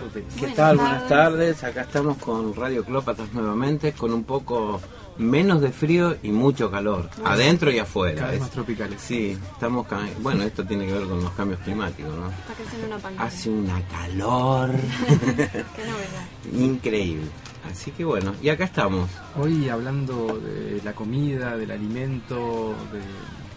[0.00, 0.34] Buenas tardes.
[0.34, 0.76] ¿Qué Buenas tal?
[0.76, 1.56] Buenas tardes.
[1.58, 1.64] tardes.
[1.64, 4.80] Acá estamos con Radio Clópatas nuevamente, con un poco
[5.18, 8.16] menos de frío y mucho calor, adentro y afuera.
[8.20, 9.00] Cada vez Es- más tropicales.
[9.00, 9.86] Sí, estamos.
[10.20, 12.28] Bueno, esto tiene que ver con los cambios climáticos, ¿no?
[12.30, 13.26] Está creciendo una pantalla.
[13.28, 14.70] Hace una calor
[15.36, 16.26] Qué novedad.
[16.64, 17.26] increíble.
[17.70, 19.10] Así que bueno, y acá estamos.
[19.36, 23.00] Hoy hablando de la comida, del alimento, de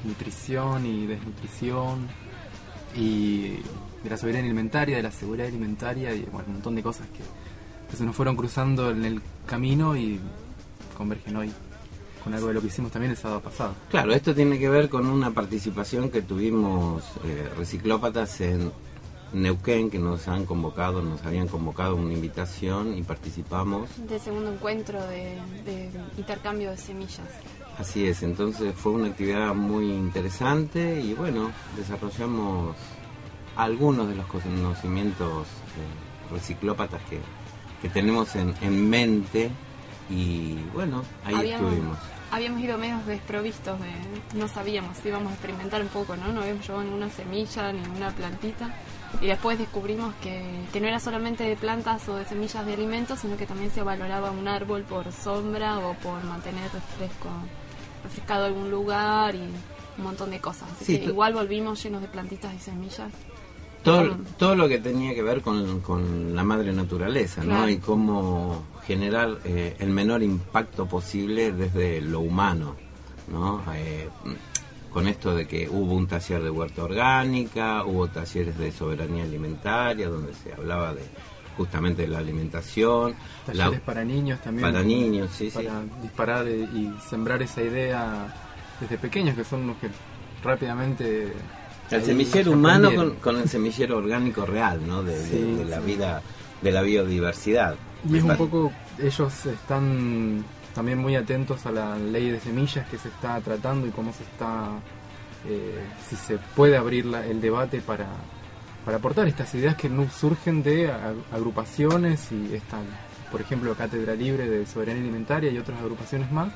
[0.10, 2.08] nutrición y desnutrición
[2.96, 3.58] y
[4.04, 7.24] de la soberanía alimentaria, de la seguridad alimentaria y bueno, un montón de cosas que,
[7.90, 10.20] que se nos fueron cruzando en el camino y
[10.98, 11.52] convergen hoy
[12.24, 13.74] con algo de lo que hicimos también el sábado pasado.
[13.90, 18.72] Claro, esto tiene que ver con una participación que tuvimos eh, reciclópatas en
[19.34, 23.90] Neuquén, que nos han convocado, nos habían convocado una invitación y participamos.
[24.08, 27.28] Del segundo encuentro de, de intercambio de semillas.
[27.80, 32.76] Así es, entonces fue una actividad muy interesante y bueno, desarrollamos
[33.62, 37.20] algunos de los conocimientos eh, reciclópatas que,
[37.82, 39.52] que tenemos en, en mente
[40.10, 41.98] y bueno, ahí Habíamos- estuvimos.
[42.34, 44.40] Habíamos ido medios desprovistos de.
[44.40, 46.32] No sabíamos, íbamos a experimentar un poco, ¿no?
[46.32, 48.74] No habíamos llevado ninguna semilla, ninguna plantita.
[49.20, 50.42] Y después descubrimos que,
[50.72, 53.84] que no era solamente de plantas o de semillas de alimentos, sino que también se
[53.84, 57.28] valoraba un árbol por sombra o por mantener refresco,
[58.02, 59.40] refrescado algún lugar y
[59.98, 60.70] un montón de cosas.
[60.72, 63.12] Así Sí, que igual volvimos llenos de plantitas y semillas.
[63.84, 67.68] Todo, todo lo que tenía que ver con, con la madre naturaleza, ¿no?
[67.68, 72.76] Y cómo generar eh, el menor impacto posible desde lo humano,
[73.32, 73.64] ¿no?
[73.76, 74.08] Eh,
[74.92, 80.10] con esto de que hubo un taller de huerta orgánica, hubo talleres de soberanía alimentaria,
[80.10, 81.02] donde se hablaba de
[81.58, 83.14] justamente de la alimentación,
[83.48, 84.70] la- Talleres para niños también.
[84.72, 85.58] para niños, sí, sí.
[85.58, 88.34] para disparar y sembrar esa idea
[88.80, 89.90] desde pequeños, que son los que
[90.44, 91.34] rápidamente...
[91.92, 95.04] El semillero humano con, con el semillero orgánico real, ¿no?
[95.04, 95.86] De, de- Sí, de la sí.
[95.86, 96.22] vida,
[96.62, 97.76] de la biodiversidad.
[98.10, 100.44] Y es un poco, ellos están
[100.74, 104.24] también muy atentos a la ley de semillas que se está tratando y cómo se
[104.24, 104.70] está,
[105.48, 108.08] eh, si se puede abrir la- el debate para,
[108.86, 110.90] para aportar estas ideas que no surgen de
[111.32, 112.84] agrupaciones y están,
[113.32, 116.54] por ejemplo, Cátedra Libre de Soberanía Alimentaria y otras agrupaciones más,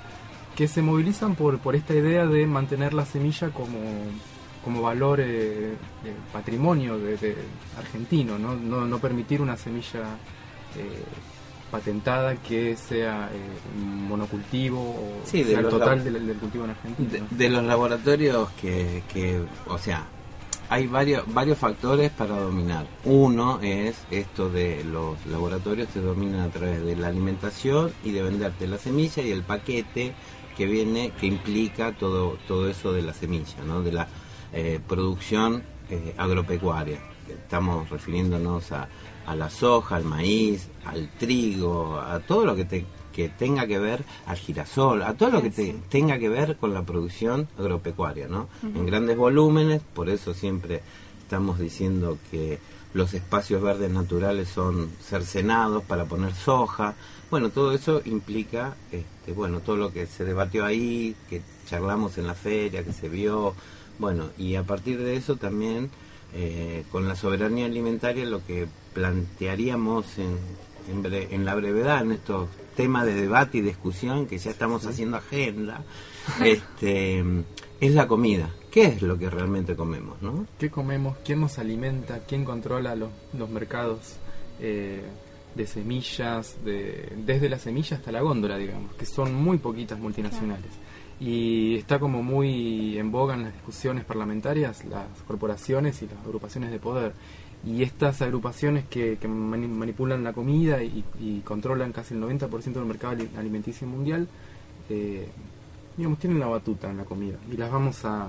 [0.55, 3.77] que se movilizan por, por esta idea de mantener la semilla como,
[4.65, 5.75] como valor eh,
[6.33, 7.35] patrimonio de, de
[7.77, 8.55] argentino, ¿no?
[8.55, 10.17] No, no permitir una semilla
[10.75, 11.03] eh,
[11.69, 13.37] patentada que sea eh,
[14.09, 17.09] monocultivo o Sí, de sea el total del, del cultivo en Argentina.
[17.11, 17.27] De, ¿no?
[17.29, 20.07] de los laboratorios que, que, o sea,
[20.67, 22.87] hay varios, varios factores para dominar.
[23.03, 28.23] Uno es esto de los laboratorios se dominan a través de la alimentación y de
[28.23, 30.15] venderte la semilla y el paquete
[30.57, 33.83] que viene, que implica todo, todo eso de la semilla, ¿no?
[33.83, 34.07] de la
[34.55, 35.61] eh, producción
[35.91, 36.97] eh, agropecuaria.
[37.29, 38.87] Estamos refiriéndonos a,
[39.27, 42.85] a la soja, al maíz, al trigo, a todo lo que te
[43.15, 46.73] que tenga que ver al girasol, a todo lo que te- tenga que ver con
[46.73, 48.49] la producción agropecuaria, ¿no?
[48.61, 50.81] En grandes volúmenes, por eso siempre
[51.21, 52.59] estamos diciendo que
[52.93, 56.95] los espacios verdes naturales son cercenados para poner soja.
[57.31, 62.27] Bueno, todo eso implica, este, bueno, todo lo que se debatió ahí, que charlamos en
[62.27, 63.55] la feria, que se vio,
[63.99, 65.89] bueno, y a partir de eso también
[66.33, 70.37] eh, con la soberanía alimentaria lo que plantearíamos en,
[70.91, 74.85] en, bre- en la brevedad, en estos temas de debate y discusión que ya estamos
[74.85, 75.83] haciendo agenda,
[76.43, 77.23] este,
[77.79, 78.49] es la comida.
[78.71, 80.45] ¿Qué es lo que realmente comemos, no?
[80.59, 81.15] ¿Qué comemos?
[81.23, 82.19] ¿Quién nos alimenta?
[82.27, 84.17] ¿Quién controla los, los mercados
[84.59, 85.01] eh,
[85.55, 86.57] de semillas?
[86.65, 90.71] De, desde la semilla hasta la góndola, digamos, que son muy poquitas multinacionales.
[91.19, 96.71] Y está como muy en boga en las discusiones parlamentarias las corporaciones y las agrupaciones
[96.71, 97.13] de poder.
[97.65, 102.73] Y estas agrupaciones que, que mani- manipulan la comida y, y controlan casi el 90%
[102.73, 104.27] del mercado ali- alimenticio mundial,
[104.89, 105.27] eh,
[105.97, 107.37] digamos, tienen la batuta en la comida.
[107.51, 108.27] Y las vamos a, a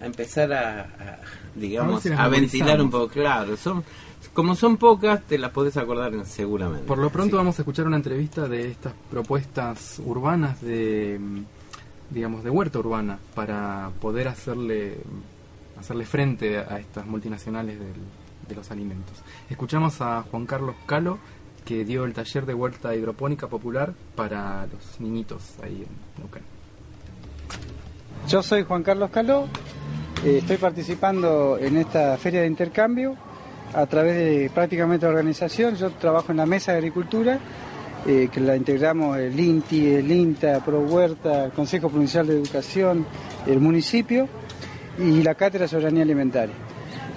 [0.00, 1.20] a empezar a,
[1.54, 3.56] digamos, si a ventilar un poco, claro.
[3.56, 3.84] Son,
[4.32, 6.86] como son pocas, te las podés acordar seguramente.
[6.86, 7.36] Por lo pronto Sí.
[7.36, 11.38] vamos a escuchar una entrevista de estas propuestas urbanas de, mm,
[12.10, 14.98] digamos, de huerta urbana para poder hacerle,
[15.78, 19.16] hacerle frente a estas multinacionales de los alimentos.
[19.50, 21.18] Escuchamos a Juan Carlos Calo
[21.68, 26.42] que dio el taller de huerta hidropónica popular para los niñitos ahí en Neuquén.
[28.26, 29.48] Yo soy Juan Carlos Caló,
[30.24, 33.16] eh, estoy participando en esta feria de intercambio
[33.74, 35.76] a través de prácticamente organización.
[35.76, 37.38] Yo trabajo en la mesa de agricultura,
[38.06, 43.04] eh, que la integramos el INTI, el INTA, Pro Huerta, Consejo Provincial de Educación,
[43.46, 44.28] el municipio
[44.98, 46.54] y la Cátedra de Soberanía Alimentaria.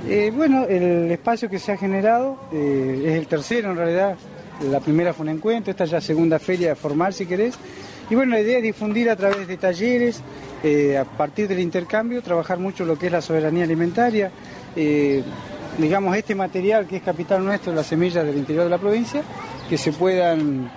[0.07, 4.15] Eh, bueno, el espacio que se ha generado eh, es el tercero en realidad.
[4.69, 7.55] La primera fue un encuentro, esta es la segunda feria formal si querés.
[8.09, 10.21] Y bueno, la idea es difundir a través de talleres,
[10.99, 14.29] a partir del intercambio, trabajar mucho lo que es la soberanía alimentaria,
[15.77, 19.23] digamos este material que es capital nuestro, las semillas del interior de la provincia,
[19.71, 20.69] que se puedan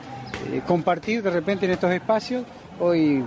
[0.52, 2.44] eh, compartir de repente en estos espacios.
[2.78, 3.24] Hoy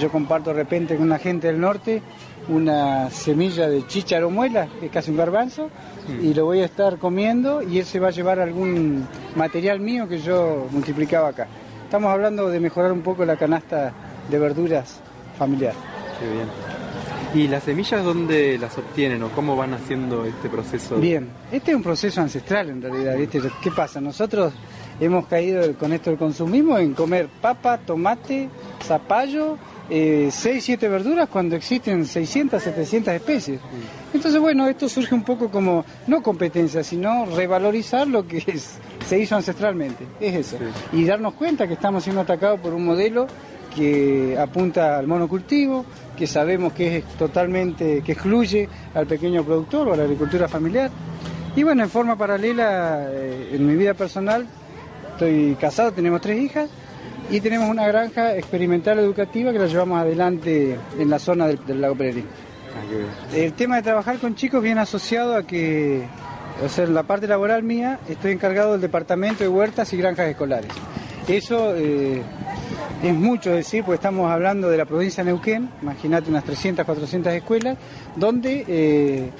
[0.00, 2.02] yo comparto de repente con una gente del norte
[2.48, 5.70] una semilla de chícharo muela, que es casi un garbanzo,
[6.20, 9.06] y lo voy a estar comiendo y él se va a llevar algún
[9.36, 11.46] material mío que yo multiplicaba acá.
[11.84, 13.92] Estamos hablando de mejorar un poco la canasta
[14.28, 14.98] de verduras
[15.38, 15.74] familiar.
[16.18, 16.48] Qué bien.
[17.34, 20.96] ¿Y las semillas dónde las obtienen o cómo van haciendo este proceso?
[20.96, 23.40] Bien, este es un proceso ancestral en realidad, ¿viste?
[23.62, 24.00] ¿Qué pasa?
[24.00, 24.54] Nosotros
[25.00, 28.48] hemos caído con esto del consumismo en comer papa, tomate,
[28.82, 29.56] zapallo,
[29.90, 33.60] eh, 6, 7 verduras cuando existen 600, 700 especies.
[34.12, 39.18] Entonces, bueno, esto surge un poco como, no competencia, sino revalorizar lo que es- se
[39.18, 40.56] hizo ancestralmente, es eso.
[40.92, 43.26] Y darnos cuenta que estamos siendo atacados por un modelo
[43.74, 45.84] que apunta al monocultivo,
[46.16, 50.90] que sabemos que es totalmente, que excluye al pequeño productor o a la agricultura familiar.
[51.54, 54.46] Y bueno, en forma paralela, eh, en mi vida personal,
[55.18, 56.70] estoy casado, tenemos tres hijas
[57.28, 61.80] y tenemos una granja experimental educativa que la llevamos adelante en la zona del, del
[61.80, 62.24] lago Pererín.
[62.24, 63.36] Ah.
[63.36, 66.04] El tema de trabajar con chicos viene asociado a que,
[66.64, 70.28] o sea, en la parte laboral mía, estoy encargado del departamento de huertas y granjas
[70.28, 70.70] escolares.
[71.26, 72.22] Eso eh,
[73.02, 77.32] es mucho decir, porque estamos hablando de la provincia de Neuquén, imagínate unas 300, 400
[77.32, 77.76] escuelas,
[78.14, 79.30] donde eh,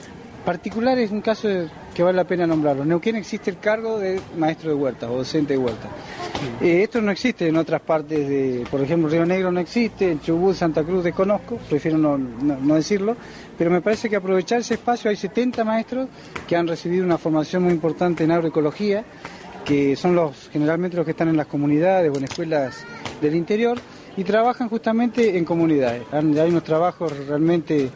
[0.45, 1.49] particular es un caso
[1.95, 2.83] que vale la pena nombrarlo.
[2.83, 5.91] En Neuquén existe el cargo de maestro de huertas o docente de huertas.
[6.61, 10.21] Eh, esto no existe en otras partes de, por ejemplo, Río Negro no existe, en
[10.21, 13.17] Chubut, Santa Cruz desconozco, prefiero no, no- no decirlo,
[13.57, 16.09] pero me parece que aprovechar ese espacio, hay 70 maestros
[16.47, 19.05] que han recibido una formación muy importante en agroecología,
[19.65, 22.85] que son los generalmente los que están en las comunidades o en escuelas
[23.21, 23.79] del interior
[24.17, 26.03] y trabajan justamente en comunidades.
[26.13, 27.91] Hay unos trabajos realmente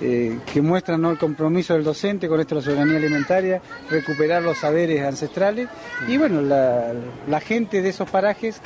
[0.00, 1.10] eh, que muestran ¿no?
[1.10, 5.68] el compromiso del docente con esto de la soberanía alimentaria, recuperar los saberes ancestrales
[6.08, 6.92] y bueno, la,
[7.28, 8.60] la gente de esos parajes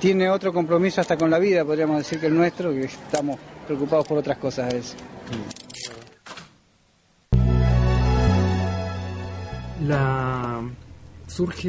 [0.00, 4.06] tiene otro compromiso hasta con la vida, podríamos decir que el nuestro, que estamos preocupados
[4.06, 4.96] por otras cosas a veces.
[9.86, 10.60] La
[11.26, 11.68] surge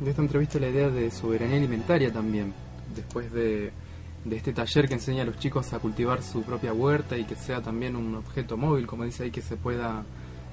[0.00, 2.54] de esta entrevista la idea de soberanía alimentaria también,
[2.94, 3.72] después de,
[4.24, 7.36] de este taller que enseña a los chicos a cultivar su propia huerta y que
[7.36, 10.04] sea también un objeto móvil, como dice ahí, que se pueda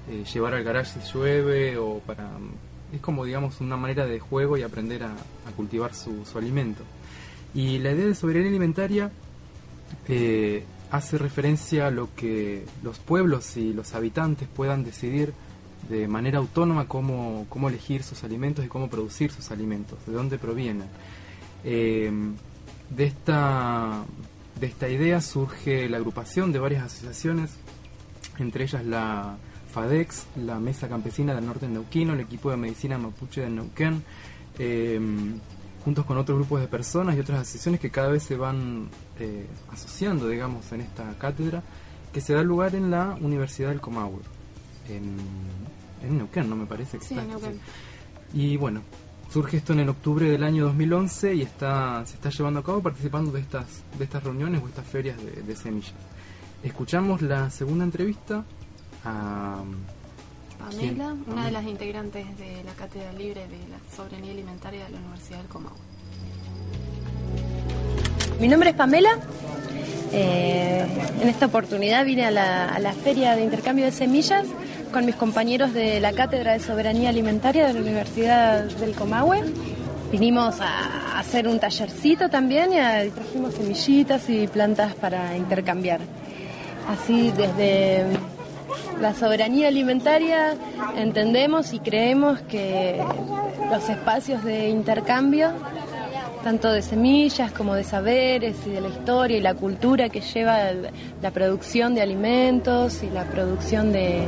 [0.10, 2.30] eh, llevar al garage si llueve o para...
[2.94, 5.16] Es como, digamos, una manera de juego y aprender a,
[5.56, 6.84] cultivar su, su alimento.
[7.54, 9.12] Y la idea de soberanía alimentaria
[10.10, 15.34] eh, hace referencia a lo que los pueblos y los habitantes puedan decidir
[15.90, 20.38] de manera autónoma cómo, cómo elegir sus alimentos y cómo producir sus alimentos, de dónde
[20.38, 20.88] provienen.
[21.64, 22.12] Eh,
[22.96, 24.04] de, esta,
[24.60, 27.52] de esta idea surge la agrupación de varias asociaciones,
[28.38, 29.38] entre ellas la
[29.72, 34.04] FADEX, la Mesa Campesina del Norte Neuquino, el equipo de medicina mapuche de Neuquén,
[34.60, 35.00] eh,
[35.84, 39.48] juntos con otros grupos de personas y otras asociaciones que cada vez se van eh,
[39.72, 41.64] asociando, digamos, en esta cátedra,
[42.14, 44.20] que se da lugar en la Universidad del Comahue,
[44.90, 45.18] en,
[46.04, 47.00] en Neuquén, ¿no me parece?
[47.00, 47.60] que Sí, está, en Neuquén.
[48.34, 48.82] Y bueno,
[49.32, 52.82] surge esto en el octubre del año 2011 y está se está llevando a cabo
[52.82, 53.66] participando de estas
[53.98, 55.94] de estas reuniones o estas ferias de, de semillas.
[56.64, 58.44] Escuchamos la segunda entrevista
[59.06, 59.64] a
[60.70, 60.98] ¿Quién?
[60.98, 65.00] Pamela, una de las integrantes de la Cátedra Libre de la Soberanía Alimentaria de la
[65.00, 65.78] Universidad del Comahue.
[68.40, 69.18] Mi nombre es Pamela.
[70.14, 70.86] Eh,
[71.22, 74.46] en esta oportunidad vine a la, a la Feria de Intercambio de Semillas
[74.92, 79.42] con mis compañeros de la Cátedra de Soberanía Alimentaria de la Universidad del Comahue.
[80.12, 86.00] Vinimos a hacer un tallercito también y, a- y trajimos semillitas y plantas para intercambiar.
[86.90, 88.06] Así desde
[89.00, 90.56] la soberanía alimentaria
[90.98, 93.02] entendemos y creemos que
[93.72, 95.54] los espacios de intercambio
[96.42, 100.72] tanto de semillas como de saberes y de la historia y la cultura que lleva
[101.22, 104.28] la producción de alimentos y la producción de,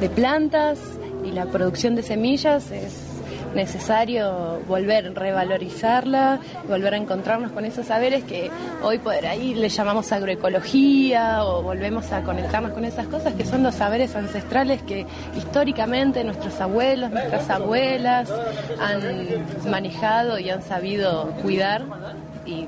[0.00, 0.78] de plantas
[1.24, 3.07] y la producción de semillas es
[3.54, 8.50] necesario volver, revalorizarla, volver a encontrarnos con esos saberes que
[8.82, 13.62] hoy por ahí le llamamos agroecología o volvemos a conectarnos con esas cosas que son
[13.62, 18.30] los saberes ancestrales que históricamente nuestros abuelos, nuestras abuelas
[18.80, 21.84] han manejado y han sabido cuidar
[22.46, 22.66] y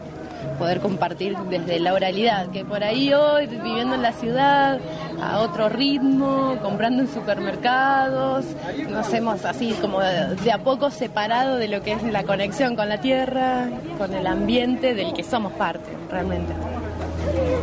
[0.58, 4.78] poder compartir desde la oralidad, que por ahí hoy, viviendo en la ciudad,
[5.22, 8.44] a otro ritmo, comprando en supermercados,
[8.88, 12.76] nos hemos así como de, de a poco separado de lo que es la conexión
[12.76, 13.68] con la tierra,
[13.98, 16.52] con el ambiente del que somos parte, realmente.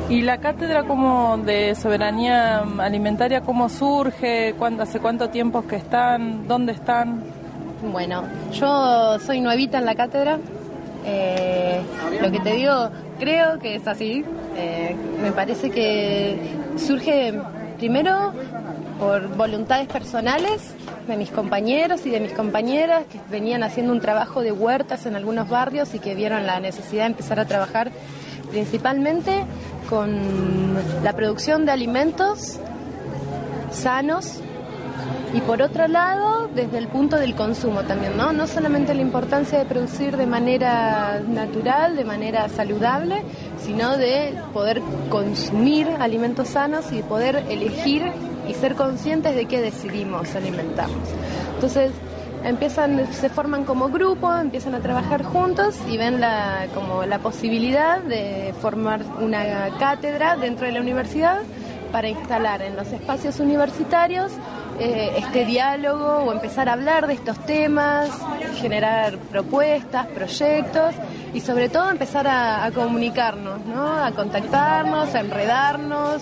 [0.09, 4.55] ¿Y la cátedra como de soberanía alimentaria cómo surge?
[4.57, 6.47] ¿Cuándo, ¿Hace cuánto tiempo que están?
[6.47, 7.23] ¿Dónde están?
[7.91, 10.39] Bueno, yo soy nuevita en la cátedra.
[11.09, 11.79] Eh,
[12.21, 14.25] lo que te digo, creo que es así.
[14.57, 16.37] Eh, me parece que
[16.75, 17.33] surge
[17.77, 18.33] primero
[18.99, 20.73] por voluntades personales
[21.07, 25.15] de mis compañeros y de mis compañeras que venían haciendo un trabajo de huertas en
[25.15, 27.91] algunos barrios y que vieron la necesidad de empezar a trabajar
[28.49, 29.45] principalmente
[29.89, 30.19] con
[31.03, 32.59] la producción de alimentos
[33.71, 34.41] sanos
[35.33, 38.31] y por otro lado, desde el punto del consumo también, ¿no?
[38.31, 43.23] No solamente la importancia de producir de manera natural, de manera saludable,
[43.63, 48.03] sino de poder consumir alimentos sanos y poder elegir
[48.47, 51.09] y ser conscientes de qué decidimos alimentarnos.
[51.55, 51.91] Entonces,
[52.45, 57.99] empiezan, se forman como grupo, empiezan a trabajar juntos y ven la, como la posibilidad
[58.01, 61.41] de formar una cátedra dentro de la universidad
[61.91, 64.31] para instalar en los espacios universitarios
[64.79, 68.09] eh, este diálogo o empezar a hablar de estos temas,
[68.61, 70.93] generar propuestas, proyectos
[71.33, 73.87] y sobre todo empezar a, comunicarnos, ¿no?
[74.03, 76.21] a contactarnos, a enredarnos,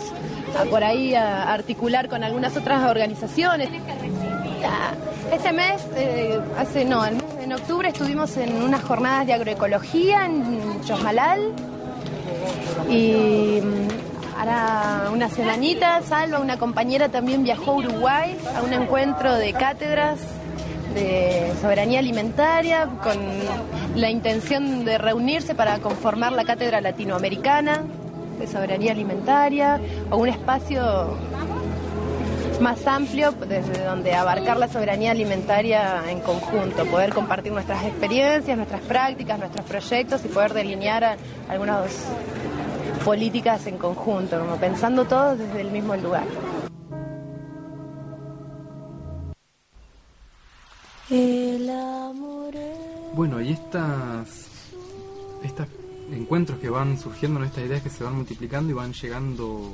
[0.60, 3.70] a por ahí a articular con algunas otras organizaciones.
[4.68, 4.92] Ah,
[5.34, 10.26] Este mes, eh, hace no, el mes- en octubre estuvimos en unas jornadas de agroecología
[10.26, 11.52] en Chosmalal
[12.90, 13.60] y
[14.38, 20.20] ahora una semanita, Salva, una compañera también viajó a Uruguay a un encuentro de cátedras
[20.94, 23.18] de soberanía alimentaria con
[23.96, 27.84] la intención de reunirse para conformar la cátedra latinoamericana
[28.40, 31.18] de soberanía alimentaria o un espacio
[32.62, 38.82] más amplio desde donde abarcar la soberanía alimentaria en conjunto, poder compartir nuestras experiencias, nuestras
[38.82, 41.18] prácticas, nuestros proyectos y poder delinear a-
[41.50, 41.82] algunas
[43.04, 46.26] políticas en conjunto, como pensando todos desde el mismo lugar.
[53.14, 54.48] Bueno, y estas,
[55.44, 55.68] estos
[56.12, 57.46] encuentros que van surgiendo, ¿no?
[57.46, 59.72] estas ideas que se van multiplicando y van llegando,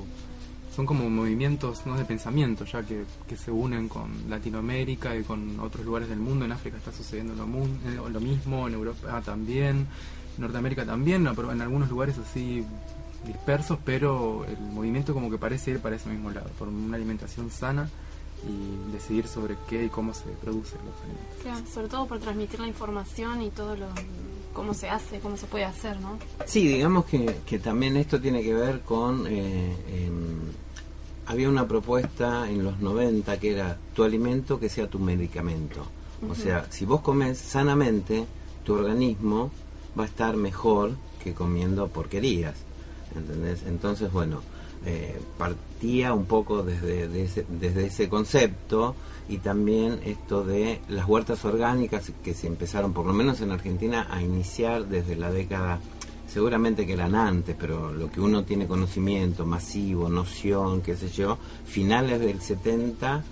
[0.75, 1.97] son como movimientos ¿no?
[1.97, 6.45] de pensamiento, ya que, que se unen con Latinoamérica y con otros lugares del mundo.
[6.45, 9.87] En África está sucediendo lo, mun- eh, lo mismo, en Europa también,
[10.37, 12.63] en Norteamérica también, no, pero en algunos lugares así
[13.25, 17.49] dispersos, pero el movimiento como que parece ir para ese mismo lado, por una alimentación
[17.51, 17.89] sana
[18.47, 21.41] y decidir sobre qué y cómo se producen los alimentos.
[21.43, 23.87] Claro, sobre todo por transmitir la información y todo lo
[24.53, 26.17] cómo se hace, cómo se puede hacer, ¿no?
[26.45, 29.25] Sí, digamos que, que también esto tiene que ver con...
[29.27, 29.75] eh,
[31.31, 35.85] había una propuesta en los 90 que era tu alimento que sea tu medicamento.
[36.29, 38.25] O sea, si vos comes sanamente,
[38.63, 39.49] tu organismo
[39.97, 40.91] va a estar mejor
[41.23, 42.55] que comiendo porquerías.
[43.15, 43.63] ¿Entendés?
[43.67, 44.41] Entonces, bueno,
[44.85, 48.95] eh, partía un poco desde, de ese, desde ese concepto
[49.29, 54.07] y también esto de las huertas orgánicas que se empezaron, por lo menos en Argentina,
[54.09, 55.79] a iniciar desde la década,
[56.27, 61.37] seguramente que eran antes, pero lo que uno tiene conocimiento masivo, noción, qué sé yo,
[61.65, 63.23] finales del 70,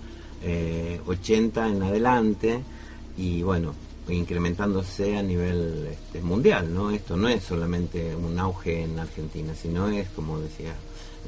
[0.44, 2.62] eh, 80 en adelante,
[3.18, 3.74] y bueno,
[4.12, 6.92] incrementándose a nivel este, mundial, ¿no?
[6.92, 10.76] Esto no es solamente un auge en Argentina, sino es, como decía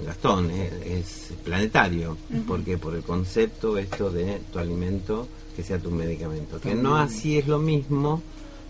[0.05, 5.91] Gastón, es, es planetario, porque por el concepto esto de tu alimento que sea tu
[5.91, 8.21] medicamento, que no así es lo mismo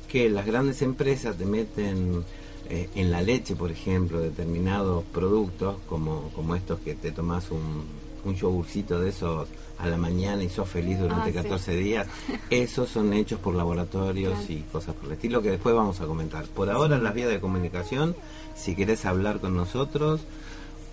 [0.10, 2.24] que las grandes empresas te meten
[2.70, 7.86] eh, en la leche, por ejemplo, determinados productos, como, como estos que te tomas un,
[8.26, 9.48] un yogurcito de esos
[9.84, 11.34] a la mañana y sos feliz durante Ah, sí.
[11.34, 12.08] 14 días,
[12.50, 14.54] esos son hechos por laboratorios Claro.
[14.54, 16.46] y cosas por el estilo que después vamos a comentar.
[16.46, 18.16] Por ahora las vías de comunicación,
[18.56, 20.22] si querés hablar con nosotros,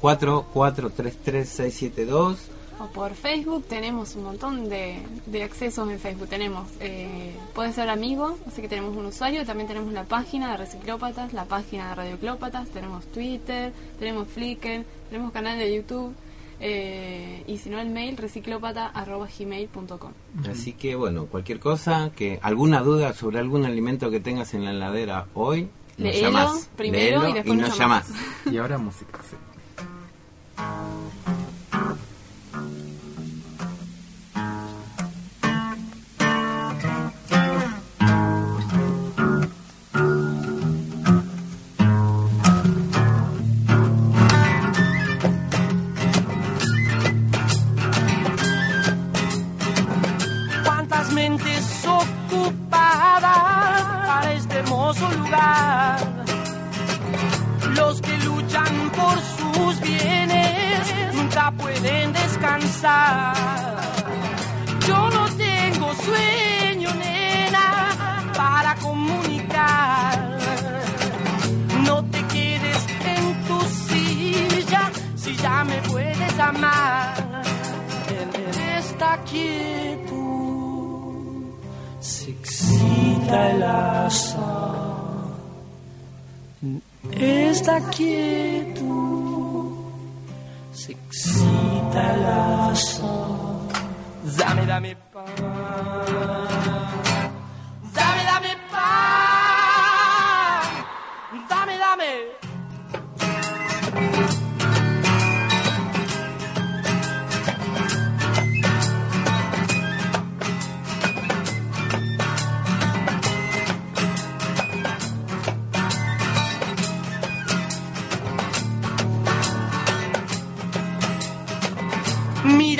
[0.02, 2.36] 4433672
[2.80, 6.28] O por Facebook tenemos un montón de, de accesos en Facebook.
[6.28, 10.58] Tenemos, eh, puede ser amigo, así que tenemos un usuario, también tenemos la página de
[10.58, 16.14] Reciclópatas, la página de Radioclópatas, tenemos Twitter, tenemos Flickr, tenemos canal de YouTube,
[16.60, 20.12] eh, y si no el mail reciclopata.gmail.com.
[20.50, 24.70] Así que bueno, cualquier cosa, que alguna duda sobre algún alimento que tengas en la
[24.72, 26.70] heladera hoy, nos llamás.
[26.76, 28.08] primero Léelo y después nos nos llamás.
[28.08, 28.22] llamás.
[28.52, 29.36] Y ahora música, sí.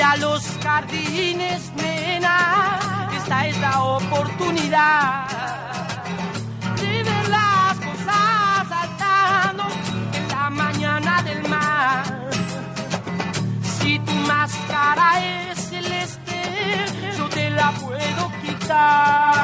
[0.09, 5.27] Mira los jardines, nena, esta es la oportunidad
[6.81, 9.65] de ver las cosas saltando
[10.13, 12.03] en la mañana del mar.
[13.61, 16.41] Si tu máscara es celeste,
[17.15, 19.38] yo te la puedo quitar.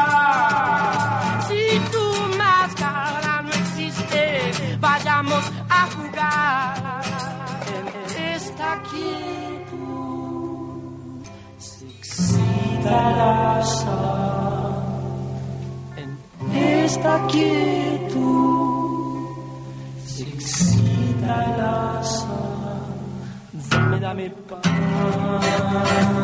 [13.64, 14.76] Sal
[15.98, 16.10] en
[16.56, 18.26] esta quietud.
[20.06, 22.86] Se excita la sal.
[23.70, 26.15] Dame, dame pan.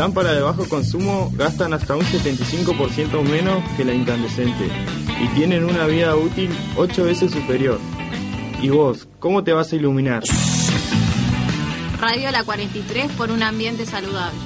[0.00, 4.66] Lámparas de bajo consumo gastan hasta un 75% menos que la incandescente
[5.22, 7.78] y tienen una vida útil 8 veces superior.
[8.62, 10.22] ¿Y vos, cómo te vas a iluminar?
[11.98, 14.38] Radio La 43 por un ambiente saludable.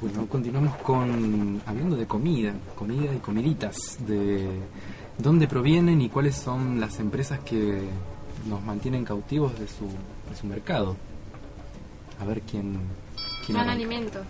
[0.00, 4.37] Bueno, continuamos con hablando de comida, comida y comiditas, de
[5.18, 7.82] dónde provienen y cuáles son las empresas que
[8.46, 9.84] nos mantienen cautivos de su,
[10.30, 10.96] de su mercado.
[12.20, 12.78] A ver quién,
[13.44, 14.20] quién Gran alimento.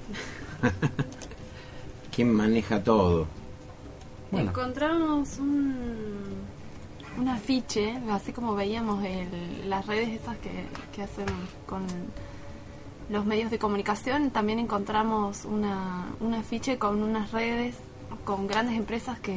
[2.15, 3.27] ¿Quién maneja todo?
[4.31, 4.51] Bueno.
[4.51, 5.75] Encontramos un,
[7.19, 10.51] un afiche, así como veíamos el- las redes esas que,
[10.95, 11.27] que hacen
[11.67, 11.83] con
[13.09, 17.77] los medios de comunicación, también encontramos una, un afiche con unas redes,
[18.25, 19.35] con grandes empresas que,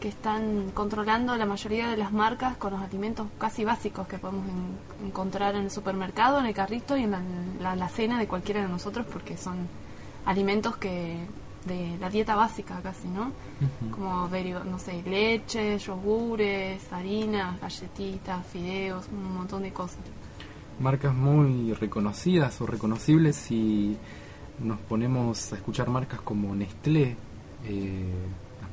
[0.00, 4.44] que están controlando la mayoría de las marcas con los alimentos casi básicos que podemos
[4.48, 7.20] en- encontrar en el supermercado, en el carrito y en la,
[7.60, 9.56] la, la cena de cualquiera de nosotros, porque son
[10.26, 11.16] alimentos que
[11.64, 13.32] de la dieta básica casi, ¿no?
[13.90, 20.00] como deriva- no sé, leche, yogures, harinas, galletitas, fideos, un montón de cosas.
[20.80, 23.96] marcas muy reconocidas o reconocibles si
[24.58, 27.16] nos ponemos a escuchar marcas como Nestlé,
[27.64, 28.12] eh,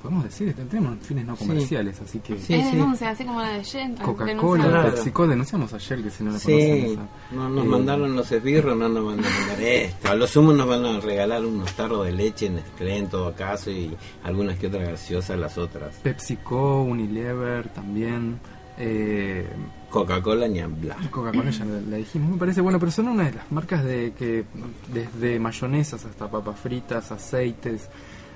[0.02, 1.46] podemos decir, tenemos fines no Sí.
[1.48, 3.96] comerciales, así que es denuncia, así como la de Jen.
[3.96, 4.84] Coca-Cola.
[4.86, 6.98] PepsiCo, denunciamos ayer que si no la Sí,
[7.32, 10.10] no nos Eh, mandaron los esbirros, no nos van a mandar esto.
[10.10, 13.34] A lo sumo nos van a regalar unos tarros de leche en Nestlé en todo
[13.36, 15.96] caso y algunas que otras gaseosas las otras.
[15.98, 18.40] PepsiCo, Unilever también.
[18.78, 19.46] Eh,
[19.90, 20.98] Coca-Cola ni hablar.
[21.12, 24.14] Coca-Cola ya la, la dijimos, me parece bueno, pero son una de las marcas de
[24.18, 24.46] que
[24.92, 27.90] desde mayonesas hasta papas fritas, aceites,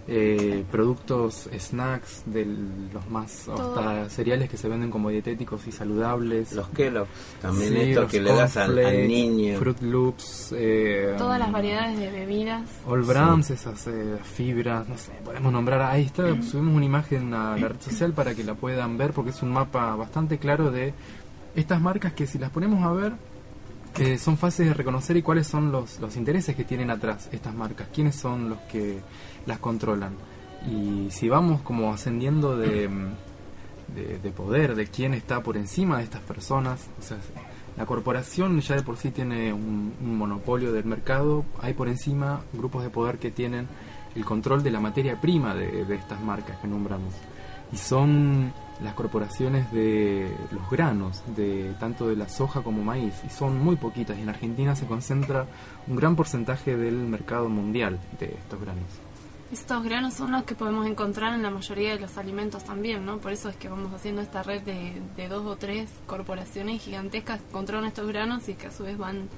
[0.08, 2.46] eh, productos, snacks, de
[2.94, 3.80] los más, Todo.
[3.80, 6.54] hasta cereales que se venden como dietéticos y saludables.
[6.54, 7.10] Los Kellogg's,
[7.42, 9.60] también Sí, esto los que le das al, al cornflakes, niño.
[9.60, 12.62] Fruit Loops, eh, Todas las variedades de bebidas.
[12.86, 17.58] All Brands, esas eh, fibras, no sé, podemos nombrar, ahí está, subimos una imagen a
[17.58, 20.94] la red social para que la puedan ver porque es un mapa bastante claro de
[21.56, 23.14] estas marcas que si las ponemos a ver
[23.98, 27.56] eh, son fáciles de reconocer y cuáles son los, los intereses que tienen atrás estas
[27.56, 29.00] marcas, quiénes son los que
[29.46, 30.14] las controlan.
[30.70, 32.90] Y si vamos como ascendiendo de,
[33.96, 37.18] de, de poder, de quién está por encima de estas personas, o sea,
[37.78, 42.42] la corporación ya de por sí tiene un, un monopolio del mercado, hay por encima
[42.54, 43.68] grupos de poder que tienen
[44.16, 47.14] el control de la materia prima de, de estas marcas que nombramos.
[47.72, 53.30] Y son las corporaciones de los granos, de tanto de la soja como maíz, y
[53.30, 54.18] son muy poquitas.
[54.18, 55.46] Y en Argentina se concentra
[55.88, 58.86] un gran porcentaje del mercado mundial de estos granos.
[59.52, 63.20] Estos granos son los que podemos encontrar en la mayoría de los alimentos también, ¿no?
[63.20, 67.40] Por eso es que vamos haciendo esta red de, de dos o tres corporaciones gigantescas
[67.42, 69.30] que controlan estos granos y que a su vez van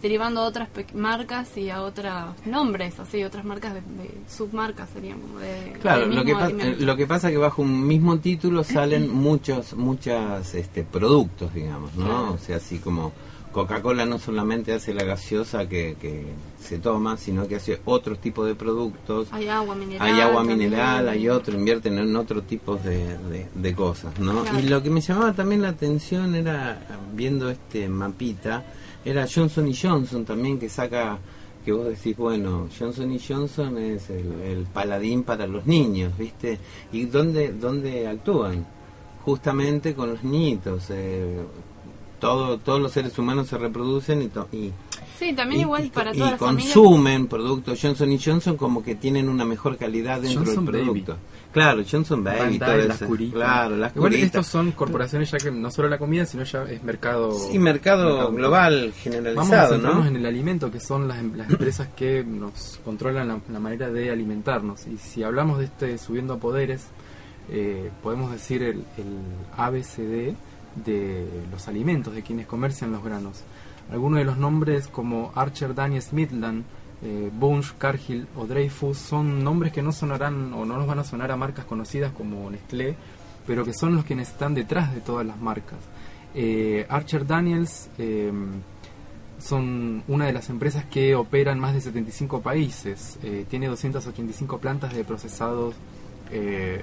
[0.00, 2.12] derivando a otras marcas y a otros
[2.46, 5.72] nombres, así, otras marcas de, de submarcas serían como de...
[5.82, 6.78] Claro, lo que, mismo pa- alimento.
[6.80, 11.52] eh, lo que pasa es que bajo un mismo título salen muchos muchas este, productos,
[11.52, 12.04] digamos, ¿no?
[12.04, 12.32] Claro.
[12.34, 13.10] O sea, así como
[13.52, 16.26] Coca-Cola no solamente hace la gaseosa que, que
[16.60, 19.28] se toma, sino que hace otros tipos de productos.
[19.32, 20.06] Hay agua mineral.
[20.06, 20.58] Hay agua también.
[20.58, 24.42] mineral, hay otro, invierten en otro tipo de, de- de cosas, ¿no?
[24.42, 24.58] Claro.
[24.60, 26.78] Y lo que me llamaba también la atención era,
[27.14, 28.64] viendo este mapita,
[29.04, 31.18] era Johnson y Johnson también que saca,
[31.64, 36.58] que vos decís, bueno, Johnson y Johnson es el, el paladín para los niños, ¿viste?
[36.92, 38.66] ¿Y dónde, dónde actúan?
[39.24, 40.86] Justamente con los niñitos.
[40.90, 41.38] Eh,
[42.20, 44.72] todo, todos los seres humanos se reproducen y, to- y
[45.18, 46.72] Sí, también y- igual y- para y todas las familias.
[46.74, 50.84] consumen productos Johnson y Johnson como que tienen una mejor calidad dentro Johnson del Baby.
[51.02, 51.16] producto.
[51.52, 53.34] Claro, Johnson Baby, Bandai, todo las curitas.
[53.34, 54.26] Claro, las Igual curitas.
[54.26, 57.32] estos son corporaciones ya que no solo la comida, sino ya es mercado...
[57.32, 60.10] Sí, mercado global, Vamos a generalizado, centrarnos ¿no?
[60.10, 63.88] en el alimento, que son las, em- las empresas que nos controlan la, la manera
[63.90, 64.86] de alimentarnos.
[64.86, 66.84] Y si hablamos de este subiendo a poderes,
[67.50, 69.16] eh, podemos decir el, el
[69.56, 70.34] ABCD
[70.84, 73.42] de los alimentos, de quienes comercian los granos.
[73.90, 76.64] Algunos de los nombres como Archer Daniels Midland,
[77.02, 81.04] eh, Bunge, Cargill o Dreyfus son nombres que no sonarán o no nos van a
[81.04, 82.96] sonar a marcas conocidas como Nestlé,
[83.46, 85.78] pero que son los quienes están detrás de todas las marcas.
[86.34, 88.30] Eh, Archer Daniels eh,
[89.38, 93.18] son una de las empresas que opera en más de 75 países.
[93.22, 95.74] Eh, tiene 285 plantas de procesados
[96.30, 96.82] eh,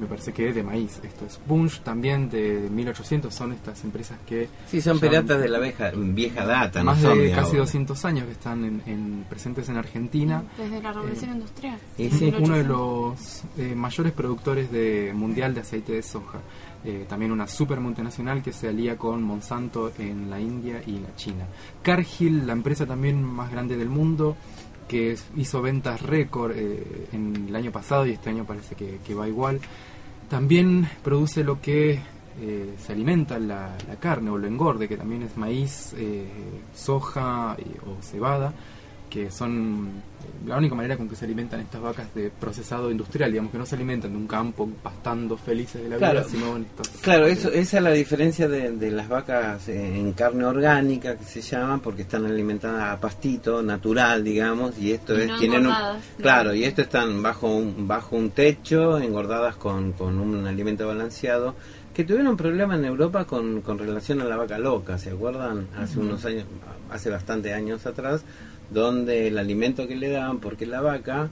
[0.00, 1.00] me parece que de maíz.
[1.02, 4.48] Esto es Bunch también de 1800, son estas empresas que...
[4.66, 7.58] Sí, son piratas de la vieja, vieja data, Más no son de de casi ahora.
[7.60, 10.42] 200 años que están en, en- presentes en Argentina.
[10.56, 11.78] Desde la revolución Eh, industrial.
[11.98, 12.66] y sí, uno de 1800.
[12.68, 16.38] los eh, mayores productores de mundial de aceite de soja.
[16.82, 21.14] Eh, también una super multinacional que se alía con Monsanto en la India y la
[21.14, 21.44] China.
[21.82, 24.34] Cargill, la empresa también más grande del mundo,
[24.90, 29.28] que hizo ventas récord eh, en el año pasado y este año parece que, va
[29.28, 29.60] igual.
[30.28, 32.00] También produce lo que
[32.40, 36.26] eh, se alimenta la, la carne o lo engorde, que también es maíz, eh,
[36.74, 38.52] soja y- o cebada,
[39.10, 39.88] que son
[40.46, 43.66] la única manera con que se alimentan estas vacas de procesado industrial, digamos que no
[43.66, 46.28] se alimentan de un campo pastando felices de la vida, Claro.
[46.28, 46.88] sino en estos...
[47.02, 51.42] Claro, eso, esa es la diferencia de, de las vacas en carne orgánica que se
[51.42, 55.74] llaman porque están alimentadas a pastito natural, digamos, y esto Y es no tienen un,
[56.18, 61.54] claro, y esto están bajo un bajo un techo, engordadas con, con un alimento balanceado
[61.92, 65.66] que tuvieron problema en Europa con, con relación a la vaca loca, ¿se acuerdan?
[65.76, 66.44] Hace unos años,
[66.88, 68.22] hace bastante años atrás,
[68.70, 71.28] donde el alimento que le daban, porque la vaca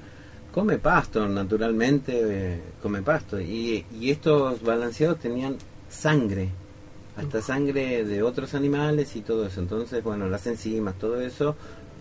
[0.52, 5.56] come pasto, naturalmente eh, come pasto, y, y estos balanceados tenían
[5.88, 6.48] sangre,
[7.16, 9.60] hasta sangre de otros animales y todo eso.
[9.60, 11.54] Entonces, bueno, las enzimas, todo eso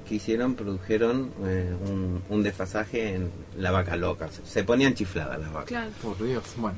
[0.07, 4.29] que hicieron, produjeron eh, un, un desfasaje en la vaca loca.
[4.31, 5.67] Se, se ponían chifladas las vacas.
[5.67, 5.91] Claro.
[6.01, 6.77] Por Dios, bueno.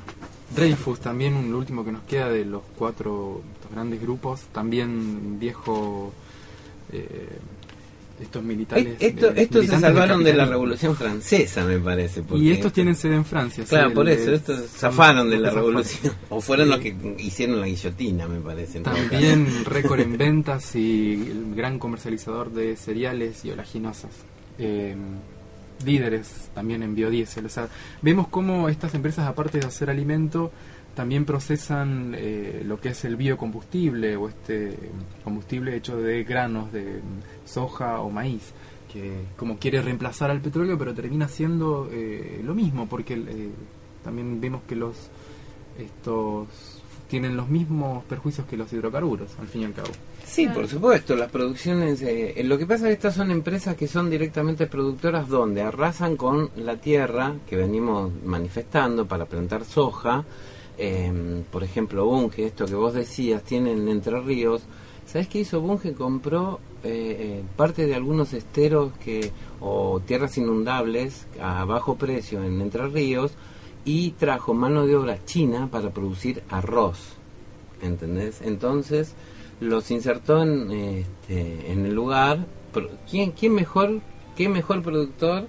[0.55, 5.39] Dreyfus también, un, lo último que nos queda de los cuatro estos grandes grupos, también
[5.39, 6.11] viejo...
[6.91, 7.29] eh,
[8.21, 8.85] estos militares...
[8.87, 10.45] Eh, Esto, de- estos se salvaron de la.
[10.45, 12.21] Revolución Francesa, me parece.
[12.23, 13.63] porque Y estos esto- tienen sede en Francia.
[13.63, 16.13] sí, Claro, el- por eso, estos zafaron de la revolución.
[16.29, 16.71] O fueron Sí.
[16.71, 18.79] los que hicieron la guillotina, me parece.
[18.81, 24.11] También récord en ventas y el gran comercializador de cereales y oleaginosas.
[24.57, 24.95] Eh,
[25.85, 27.45] líderes también en biodiesel.
[27.45, 27.67] O sea,
[28.01, 30.51] vemos cómo estas empresas, aparte de hacer alimento,
[30.99, 34.75] también procesan eh, lo que es el biocombustible o este
[35.23, 36.99] combustible hecho de granos de
[37.45, 38.51] soja o maíz
[38.91, 43.49] que como quiere reemplazar al petróleo pero termina siendo eh, lo mismo porque eh,
[44.03, 45.09] también vemos que los
[45.77, 46.49] estos
[47.07, 49.91] tienen los mismos perjuicios que los hidrocarburos al fin y al cabo
[50.25, 52.03] Sí, por supuesto, las producciones...
[52.03, 56.17] eh, lo que pasa es que estas son empresas que son directamente productoras donde arrasan
[56.17, 60.23] con la tierra que venimos manifestando para plantar soja.
[60.79, 64.63] Eh, por ejemplo, Bunge, esto que vos decías, tienen Entre Ríos.
[65.05, 65.93] ¿Sabés qué hizo Bunge?
[65.93, 72.61] Compró eh, eh, parte de algunos esteros que o tierras inundables a bajo precio en
[72.61, 73.33] Entre Ríos
[73.85, 77.19] y trajo mano de obra china para producir arroz.
[77.81, 78.41] ¿entendés?
[78.41, 79.15] Entonces
[79.59, 82.45] los insertó en, este, en el lugar.
[83.09, 84.01] ¿Quién, ¿Quién mejor,
[84.35, 85.47] qué mejor productor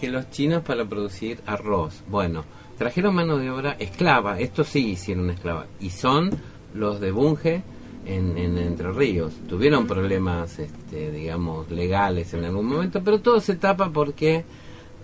[0.00, 2.02] que los chinos para producir arroz?
[2.08, 2.44] Bueno,
[2.78, 6.30] trajeron mano de obra esclava, estos sí hicieron esclava, y son
[6.74, 7.62] los de Bunge
[8.06, 9.32] en, en Entre Ríos.
[9.48, 14.44] Tuvieron problemas, este, digamos, legales en algún momento, pero todo se tapa porque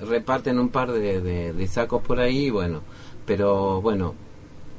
[0.07, 2.81] reparten un par de, de- sacos por ahí, bueno,
[3.27, 4.15] pero bueno,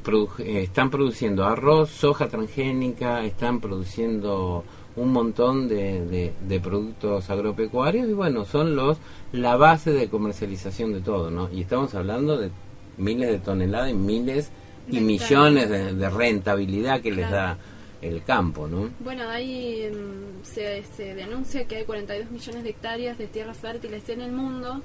[0.04, 4.64] produ- están produciendo arroz, soja transgénica, están produciendo
[4.96, 8.98] un montón de, de- de productos agropecuarios y bueno, son los
[9.32, 11.50] la base de comercialización de todo, ¿no?
[11.52, 12.50] Y estamos hablando de
[12.98, 14.52] miles de toneladas y miles
[14.88, 17.58] y De millones de, de rentabilidad que les da
[18.02, 18.90] el campo, ¿no?
[19.00, 24.10] Bueno, ahí mm, se, se denuncia que hay 42 millones de hectáreas de tierras fértiles
[24.10, 24.82] en el mundo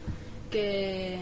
[0.51, 1.19] que,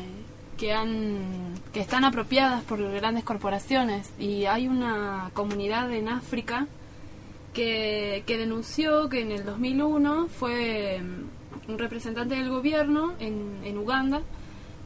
[0.58, 4.10] que, han, que están apropiadas por grandes corporaciones.
[4.18, 6.66] Y hay una comunidad en África
[7.52, 13.78] que, que denunció que en el 2001 fue mm, un representante del gobierno en, en
[13.78, 14.22] Uganda,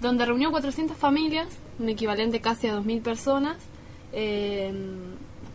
[0.01, 3.57] donde reunió 400 familias, un equivalente casi a 2.000 personas,
[4.13, 4.73] eh,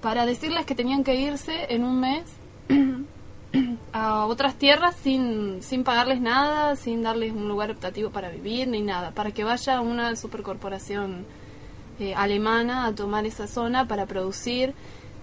[0.01, 2.23] para decirles que tenían que irse en un mes
[3.93, 8.81] a otras tierras sin, sin pagarles nada, sin darles un lugar optativo para vivir ni
[8.81, 11.25] nada, para que vaya una supercorporación
[11.99, 14.73] eh, alemana a tomar esa zona para producir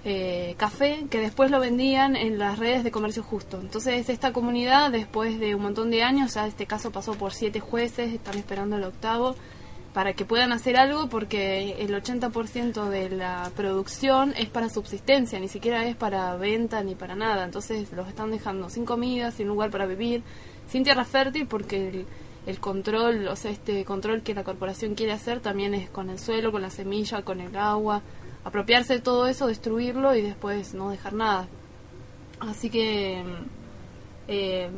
[0.04, 3.60] eh, café que después lo vendían en las redes de comercio justo.
[3.60, 7.60] Entonces esta comunidad, después de un montón de años, ya este caso pasó por siete
[7.60, 9.36] jueces, están esperando el octavo,
[9.92, 15.48] para que puedan hacer algo porque el 80% de la producción es para subsistencia, ni
[15.48, 17.44] siquiera es para venta ni para nada.
[17.44, 20.22] Entonces los están dejando sin comida, sin lugar para vivir,
[20.68, 22.06] sin tierra fértil porque el,
[22.46, 26.18] el control, o sea, este control que la corporación quiere hacer también es con el
[26.18, 28.02] suelo, con la semilla, con el agua,
[28.44, 31.48] apropiarse de todo eso, destruirlo y después no dejar nada.
[32.40, 33.22] Así que
[34.32, 34.68] eh,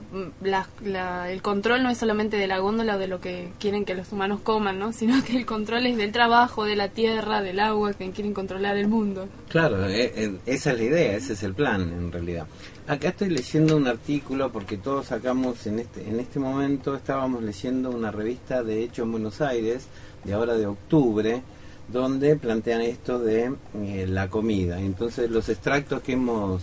[0.40, 3.84] la- la- el control no es solamente de la góndola o de lo que quieren
[3.84, 4.92] que los humanos coman, ¿no?
[4.94, 8.76] Sino que el control es del trabajo, de la tierra, del agua, que quieren controlar
[8.78, 9.28] el mundo.
[9.48, 12.46] Claro, eh, eh, esa es la idea, ese es el plan en realidad.
[12.88, 17.90] Acá estoy leyendo un artículo porque todos sacamos en este en este momento estábamos leyendo
[17.90, 19.86] una revista de hecho en Buenos Aires
[20.24, 21.42] de ahora de octubre
[21.88, 24.80] donde plantean esto de eh, la comida.
[24.80, 26.62] Entonces los extractos que hemos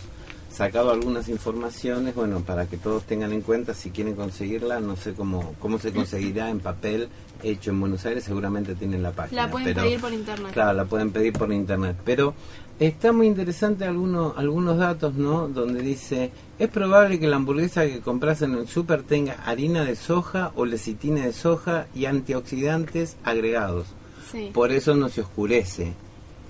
[0.51, 5.13] sacado algunas informaciones, bueno, para que todos tengan en cuenta si quieren conseguirla, no sé
[5.13, 7.09] cómo cómo se conseguirá en papel
[7.43, 9.45] hecho en Buenos Aires, seguramente tienen la página.
[9.45, 10.51] La pueden pero- pedir por internet.
[10.51, 11.95] Claro, la pueden pedir por internet.
[12.03, 12.33] Pero
[12.79, 15.47] está muy interesante algunos, algunos datos, ¿no?
[15.47, 19.95] Donde dice, es probable que la hamburguesa que compras en el súper tenga harina de
[19.95, 23.85] soja o lecitina de soja y antioxidantes agregados.
[24.31, 24.51] Sí.
[24.53, 25.93] Por eso no se oscurece,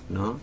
[0.08, 0.38] ¿no?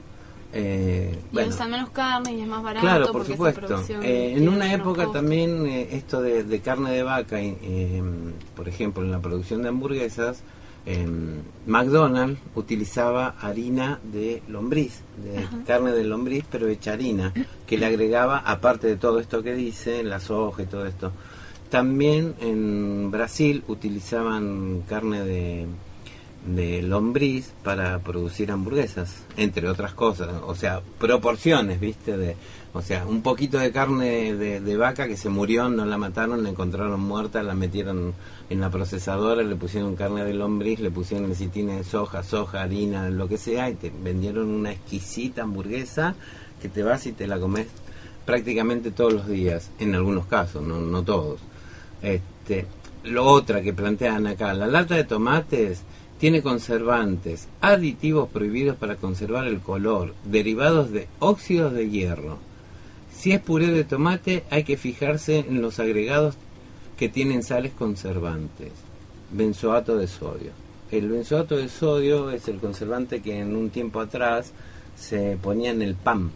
[0.53, 1.49] Eh, Y bueno.
[1.49, 2.85] usan menos carne y es más barato.
[2.85, 3.83] Claro, por supuesto.
[4.01, 8.01] Eh, en una época también eh, esto de, de carne de vaca, eh,
[8.55, 10.41] por ejemplo, en la producción de hamburguesas,
[10.85, 11.05] eh,
[11.65, 15.57] McDonald's utilizaba harina de lombriz, de Ajá.
[15.67, 17.33] carne de lombriz, pero hecha harina,
[17.67, 21.11] que le agregaba, aparte de todo esto que dice, la soja y todo esto.
[21.69, 25.65] También en Brasil utilizaban carne de,
[26.47, 30.29] de lombriz para producir hamburguesas, entre otras cosas.
[30.45, 32.17] O sea, proporciones, ¿viste?
[32.17, 32.35] De,
[32.73, 36.43] o sea, un poquito de carne de, de vaca que se murió, no la mataron,
[36.43, 38.13] la encontraron muerta, la metieron
[38.49, 43.09] en la procesadora, le pusieron carne de lombriz, le pusieron lecitina de soja, soja, harina,
[43.09, 46.15] lo que sea, y te vendieron una exquisita hamburguesa
[46.61, 47.67] que te vas y te la comes
[48.25, 51.39] prácticamente todos los días, en algunos casos, no, no todos.
[52.01, 52.65] Este,
[53.03, 55.83] lo otra que plantean acá, la lata de tomates
[56.19, 62.39] tiene conservantes, aditivos prohibidos para conservar el color, derivados de óxidos de hierro.
[63.11, 66.35] Si es puré de tomate, hay que fijarse en los agregados
[66.97, 68.71] que tienen sales conservantes.
[69.31, 70.51] Benzoato de sodio.
[70.91, 74.53] El benzoato de sodio es el conservante que en un tiempo atrás
[74.95, 76.31] se ponía en el pan.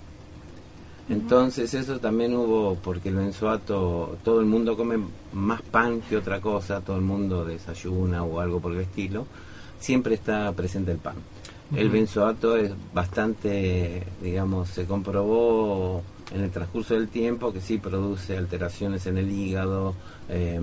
[1.09, 4.97] Entonces eso también hubo, porque el benzoato, todo el mundo come
[5.33, 9.25] más pan que otra cosa, todo el mundo desayuna o algo por el estilo,
[9.81, 11.15] siempre está presente el pan.
[11.75, 16.01] El benzoato es bastante, digamos, se comprobó
[16.33, 19.93] en el transcurso del tiempo que sí produce alteraciones en el hígado,
[20.29, 20.59] eh,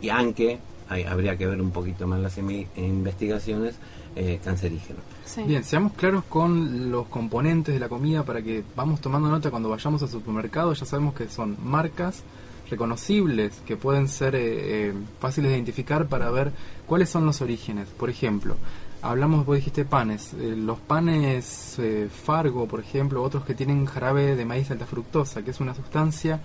[0.00, 3.76] y aunque hay- habría que ver un poquito más las investigaciones,
[4.16, 4.98] eh, cancerígeno.
[5.46, 9.68] Bien, seamos claros con los componentes de la comida para que vamos tomando nota cuando
[9.70, 10.74] vayamos al supermercado.
[10.74, 12.22] Ya sabemos que son marcas
[12.70, 14.40] reconocibles que pueden ser eh,
[14.88, 16.52] eh, fáciles de identificar para ver
[16.86, 17.88] cuáles son los orígenes.
[17.88, 18.56] Por ejemplo,
[19.02, 20.32] hablamos, vos dijiste panes.
[20.34, 21.78] eh, los panes
[22.24, 26.40] Fargo, por ejemplo, otros que tienen jarabe de maíz alta fructosa, que es una sustancia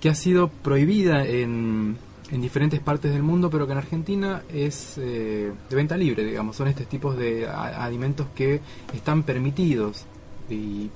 [0.00, 1.96] que ha sido prohibida en,
[2.30, 6.54] en diferentes partes del mundo, pero que en Argentina es de venta libre, digamos.
[6.54, 8.60] Son estos tipos de alimentos que
[8.94, 10.04] están permitidos
[10.48, 10.88] y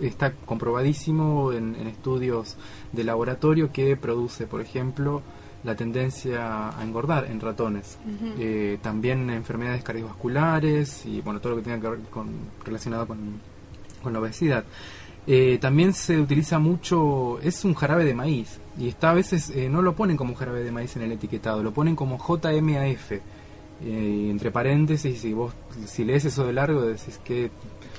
[0.00, 2.56] está comprobadísimo en, en estudios
[2.92, 5.22] de laboratorio que produce, por ejemplo,
[5.64, 7.98] la tendencia a engordar en ratones.
[8.38, 12.28] Eh, también enfermedades cardiovasculares y bueno, todo lo que tenga que ver con,
[12.64, 13.18] relacionado con,
[14.02, 14.64] con la obesidad.
[15.26, 19.70] Eh, también se utiliza mucho, es un jarabe de maíz y está a veces eh,
[19.70, 23.12] no lo ponen como jarabe de maíz en el etiquetado, lo ponen como JMAF.
[23.80, 25.54] entre paréntesis, si vos
[25.86, 27.50] si lees eso de largo decís que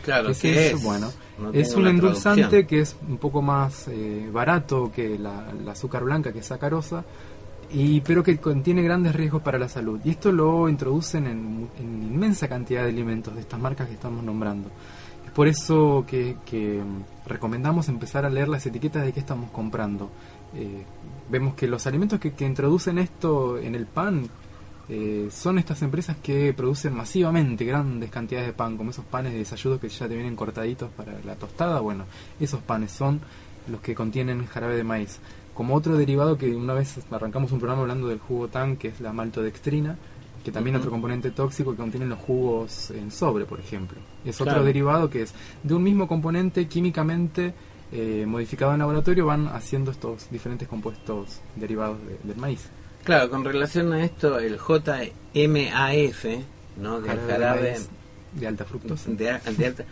[0.06, 0.78] Claro, ¿qué ¿qué eso?
[0.78, 0.84] es?
[0.84, 2.68] Bueno, No es un endulzante traducción.
[2.68, 7.04] que es un poco más eh, barato que la, la azúcar blanca, que es sacarosa,
[7.72, 10.00] y, pero que contiene grandes riesgos para la salud.
[10.06, 14.24] Y esto lo introducen en, en inmensa cantidad de alimentos de estas marcas que estamos
[14.24, 14.70] nombrando.
[15.26, 19.50] Es por eso que, que, mm, recomendamos empezar a leer las etiquetas de qué estamos
[19.50, 20.10] comprando.
[20.56, 20.84] Eh,
[21.30, 24.30] vemos que los alimentos que, que introducen esto en el pan
[24.90, 29.40] eh, son estas empresas que producen masivamente grandes cantidades de pan, como esos panes de
[29.40, 31.80] desayuno que ya te vienen cortaditos para la tostada.
[31.80, 32.06] Bueno,
[32.40, 33.20] esos panes son
[33.68, 35.20] los que contienen jarabe de maíz.
[35.54, 39.00] Como otro derivado que una vez arrancamos un programa hablando del jugo tan, que es
[39.00, 39.98] la maltodextrina,
[40.44, 40.82] que también Ujú.
[40.84, 43.98] otro componente tóxico que contienen los jugos en sobre, por ejemplo.
[44.24, 47.54] Es otro derivado que es de un mismo componente químicamente
[47.92, 52.68] eh, modificado en laboratorio, van haciendo estos diferentes compuestos derivados de- del maíz.
[53.06, 56.26] Claro, con relación a esto, el JMAF,
[56.82, 57.00] ¿no?
[57.02, 57.78] Jarabe de jarabe
[58.34, 59.12] de alta fructosa.
[59.12, 59.86] de, a- de alta-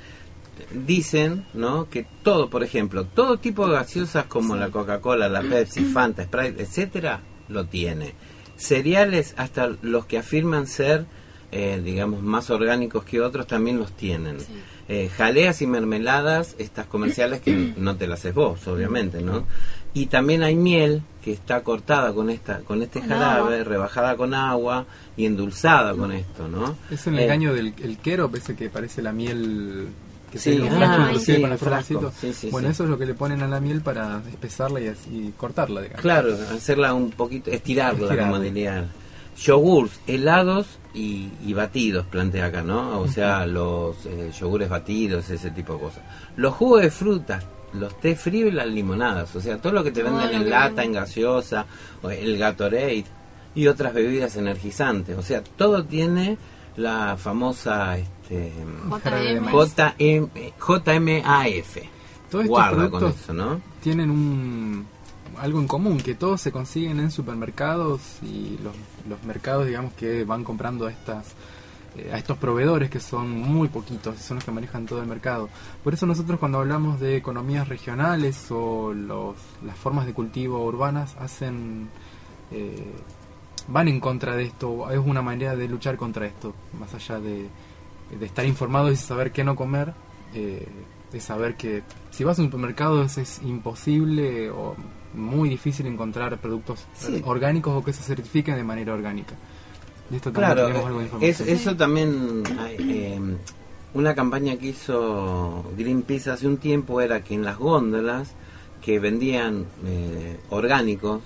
[0.86, 1.90] dicen, ¿no?
[1.90, 6.62] Que todo, por ejemplo, todo tipo de gaseosas como la Coca-Cola, la Pepsi, Fanta, Sprite,
[6.64, 8.14] etcétera, lo tiene.
[8.56, 11.06] Cereales, hasta los que afirman ser,
[11.52, 14.38] eh, digamos, más orgánicos que otros, también los tienen.
[14.90, 19.46] Eh, jaleas y mermeladas, estas comerciales que no te las haces vos, obviamente, ¿no?
[19.94, 23.64] Y también hay miel que está cortada con esta con este Con jarabe, agua.
[23.64, 24.86] rebajada con agua
[25.16, 26.76] y endulzada con esto, ¿no?
[26.90, 29.88] Es un Eh, engaño del el querop, ese que parece la miel
[30.32, 32.12] que Sí, tiene un ah, frasco inclusive sí, con el el frasco.
[32.20, 32.72] Sí, sí, bueno, sí.
[32.72, 35.82] eso es lo que le ponen a la miel para espesarla y, así- y cortarla,
[35.82, 36.02] digamos.
[36.02, 38.24] Claro, hacerla un poquito, estirarla, Estirarla.
[38.32, 38.86] como diría.
[39.38, 43.00] Yogurts, helados y, y batidos, plantea acá, ¿no?
[43.00, 46.04] O sea, los eh, yogures batidos, ese tipo de cosas.
[46.36, 47.44] Los jugos de frutas,
[47.74, 50.50] los té fríos y las limonadas, o sea, todo lo que te Todo venden en
[50.50, 50.86] lata, venden.
[50.86, 51.66] en gaseosa,
[52.02, 53.06] o el Gatorade
[53.56, 55.18] y otras bebidas energizantes.
[55.18, 56.38] O sea, todo tiene
[56.76, 58.52] la famosa este,
[58.90, 59.46] JM.
[59.52, 61.78] JM, JMAF.
[62.30, 63.62] Todos estos Guarda con eso, ¿no?
[63.82, 64.88] tienen un
[65.40, 68.74] algo en común, que todos se consiguen en supermercados y los,
[69.10, 71.34] los mercados, digamos, que van comprando estas
[71.98, 75.50] eh, a estos proveedores que son muy poquitos, son los que manejan todo el mercado.
[75.84, 79.36] Por eso nosotros cuando hablamos de economías regionales o los,
[79.66, 81.90] las formas de cultivo urbanas hacen
[82.52, 82.94] eh,
[83.68, 87.48] van en contra de esto, es una manera de luchar contra esto, más allá de,
[88.20, 89.94] de estar informados y saber qué no comer,
[90.34, 90.68] eh,
[91.12, 94.76] de saber que si vas a un supermercado es, es imposible o
[95.14, 97.22] muy difícil encontrar productos Sí.
[97.24, 99.36] orgánicos o que se certifiquen de manera orgánica.
[100.12, 101.50] Esto Claro, tenemos algo de es, información.
[101.50, 102.44] eso también,
[102.80, 103.20] eh,
[103.94, 108.34] una campaña que hizo Greenpeace hace un tiempo era que en las góndolas
[108.84, 111.22] que vendían eh, orgánicos,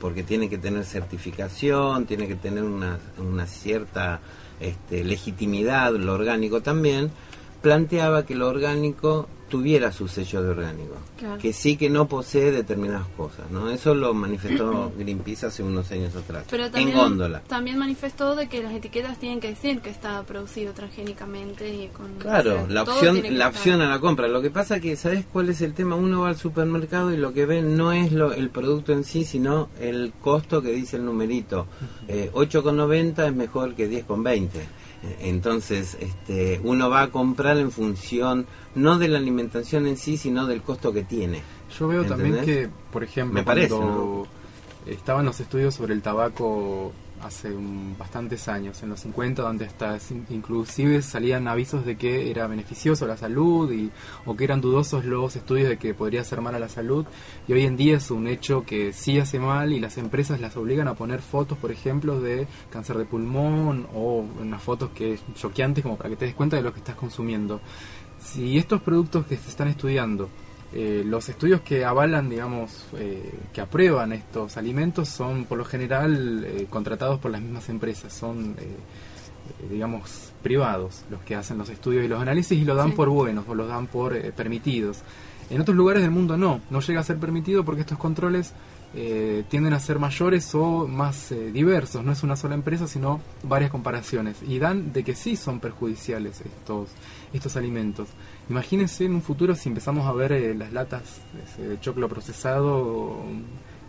[0.00, 4.20] porque tiene que tener certificación, tiene que tener una, una cierta
[4.60, 7.10] este, legitimidad, lo orgánico también,
[7.62, 11.36] planteaba que lo orgánico tuviera su sello de orgánico, Claro.
[11.38, 13.68] que sí que no posee determinadas cosas, ¿no?
[13.68, 17.40] Eso lo manifestó Greenpeace hace unos años atrás, Pero en también, góndola.
[17.42, 22.14] también manifestó de que las etiquetas tienen que decir que está producido transgénicamente y con...
[22.14, 24.26] Claro, o sea, la opción, la opción a la compra.
[24.26, 25.96] Lo que pasa que, ¿sabes cuál es el tema?
[25.96, 29.24] Uno va al supermercado y lo que ve no es lo, el producto en sí,
[29.26, 31.66] sino el costo que dice el numerito.
[32.08, 34.48] Eh, 8,90 es mejor que 10,20.
[35.20, 40.46] Entonces, este, uno va a comprar en función no de la alimentación en sí, sino
[40.46, 41.42] del costo que tiene.
[41.78, 44.26] Yo veo también que, por ejemplo, Me parece, cuando
[44.86, 46.92] estaban los estudios sobre el tabaco
[47.22, 47.50] hace
[47.98, 49.98] bastantes años, en los 50, donde hasta
[50.30, 53.90] inclusive salían avisos de que era beneficioso la salud y,
[54.24, 57.06] o que eran dudosos los estudios de que podría hacer mal a la salud.
[57.46, 60.56] Y hoy en día es un hecho que sí hace mal y las empresas las
[60.56, 65.82] obligan a poner fotos, por ejemplo, de cáncer de pulmón o unas fotos que choqueantes
[65.82, 67.60] como para que te des cuenta de lo que estás consumiendo.
[68.18, 70.28] Si estos productos que se están estudiando
[70.74, 76.44] eh, los estudios que avalan, digamos, eh, que aprueban estos alimentos son por lo general
[76.46, 81.68] eh, contratados por las mismas empresas, son, eh, eh, digamos, privados los que hacen los
[81.68, 82.96] estudios y los análisis y lo dan Sí.
[82.96, 85.00] por buenos o los dan por eh, permitidos.
[85.50, 88.52] En otros lugares del mundo no, no llega a ser permitido porque estos controles
[88.94, 93.70] eh, tienden a ser mayores o más diversos, no es una sola empresa sino varias
[93.70, 96.90] comparaciones y dan de que sí son perjudiciales estos,
[97.32, 98.08] estos alimentos.
[98.50, 101.02] Imagínense en un futuro si empezamos a ver eh, las latas
[101.46, 103.16] ese, de choclo procesado,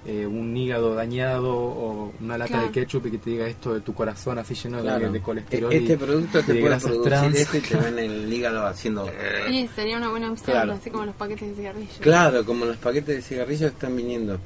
[0.05, 2.65] eh, un hígado dañado o una lata Claro.
[2.67, 5.11] de ketchup y que te diga esto de tu corazón así lleno de- Claro.
[5.11, 5.71] de, colesterol.
[5.71, 7.35] Este y- producto te de puede producir trans.
[7.35, 9.09] esto y te ven el hígado haciendo...
[9.47, 10.73] Sí, sería una buena opción, Claro.
[10.73, 11.97] así como los paquetes de cigarrillos.
[12.01, 14.39] Claro, como los paquetes de cigarrillos están viniendo.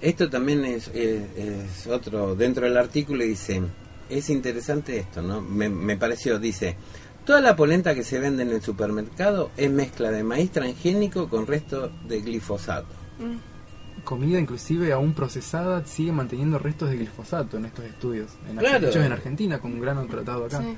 [0.00, 3.60] Esto también es, es- es otro, dentro del artículo dice,
[4.08, 5.40] es interesante esto, ¿no?
[5.40, 6.76] Me, me pareció, dice,
[7.30, 11.46] toda la polenta que se vende en el supermercado es mezcla de maíz transgénico con
[11.46, 12.88] resto de glifosato.
[13.20, 14.02] Mm.
[14.02, 18.32] comida inclusive aún procesada sigue manteniendo restos de glifosato en estos estudios.
[18.48, 18.88] En Claro.
[18.88, 20.60] hechos en Argentina con un grano tratado acá.
[20.60, 20.76] Sí.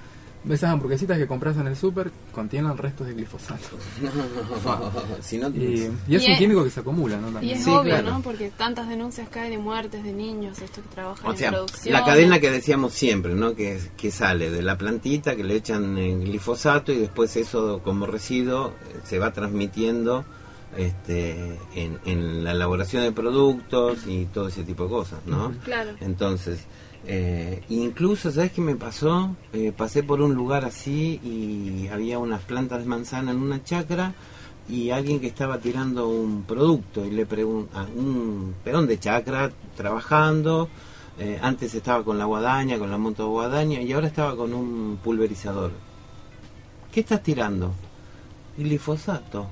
[0.48, 3.76] Esas hamburguesitas que compras en el súper contienen restos de glifosato.
[5.20, 7.28] si no, Y, y es Y un es- químico que se acumula, ¿no?
[7.30, 7.58] Y También.
[7.58, 8.10] es Sí, obvio, claro.
[8.10, 8.22] ¿no?
[8.22, 11.54] Porque tantas denuncias que hay de muertes de niños, estos que trabajan O sea, en
[11.54, 11.92] producción.
[11.92, 13.54] la cadena que decíamos siempre, ¿no?
[13.54, 18.06] Que, que sale de la plantita, que le echan eh, glifosato y después eso como
[18.06, 20.24] residuo eh, se va transmitiendo
[20.76, 25.52] este, en, en la elaboración de productos y todo ese tipo de cosas, ¿no?
[25.64, 25.90] Claro.
[26.00, 26.60] Entonces,
[27.06, 29.34] eh, incluso, ¿sabes qué me pasó?
[29.52, 34.14] Eh, pasé por un lugar así y había unas plantas de manzana en una chacra
[34.68, 40.68] y alguien que estaba tirando un producto y le pregunta, un peón de chacra trabajando,
[41.18, 44.98] eh, antes estaba con la guadaña, con la moto guadaña y ahora estaba con un
[45.02, 45.72] pulverizador.
[46.92, 47.72] ¿Qué estás tirando?
[48.56, 49.46] Glifosato.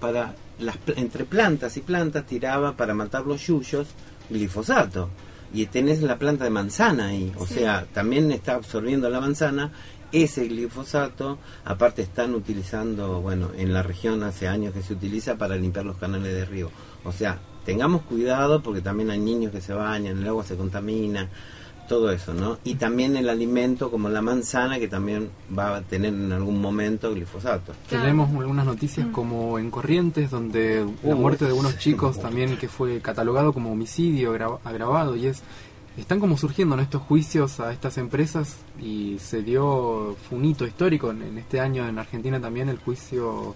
[0.00, 3.88] Para las, entre plantas y plantas tiraba para matar los yuyos
[4.30, 5.10] glifosato.
[5.54, 7.54] Y tenés la planta de manzana ahí, o Sí.
[7.54, 9.70] sea, también está absorbiendo la manzana
[10.12, 15.56] ese glifosato, aparte están utilizando, bueno, en la región hace años que se utiliza para
[15.56, 16.70] limpiar los canales de río.
[17.04, 21.28] O sea, tengamos cuidado porque también hay niños que se bañan, el agua se contamina,
[21.88, 22.58] todo eso, ¿no?
[22.64, 27.12] Y también el alimento como la manzana que también va a tener en algún momento
[27.12, 27.72] glifosato.
[27.90, 32.68] Tenemos algunas noticias como en Corrientes, donde la Uh, muerte de unos chicos también que
[32.68, 35.42] fue catalogado como homicidio agra- agravado y es
[35.96, 36.82] están como surgiendo ¿no?
[36.82, 41.60] estos juicios a estas empresas y se dio fue un hito histórico en, en este
[41.60, 43.54] año en Argentina también el juicio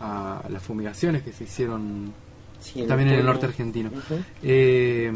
[0.00, 2.12] a las fumigaciones que se hicieron
[2.60, 3.90] Sí, en también en el norte argentino.
[4.42, 5.12] Eh,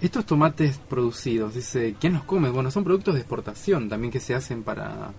[0.00, 2.50] estos tomates producidos, dice, ¿quién los come?
[2.50, 5.12] Bueno, son productos de exportación también que se hacen para,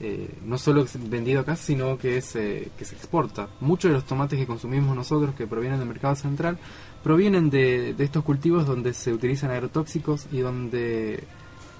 [0.00, 3.48] eh, no solo vendido acá, sino que, es, eh, que se exporta.
[3.60, 6.58] Muchos de los tomates que consumimos nosotros, que provienen del mercado central,
[7.02, 11.22] provienen de, de estos cultivos donde se utilizan agrotóxicos y donde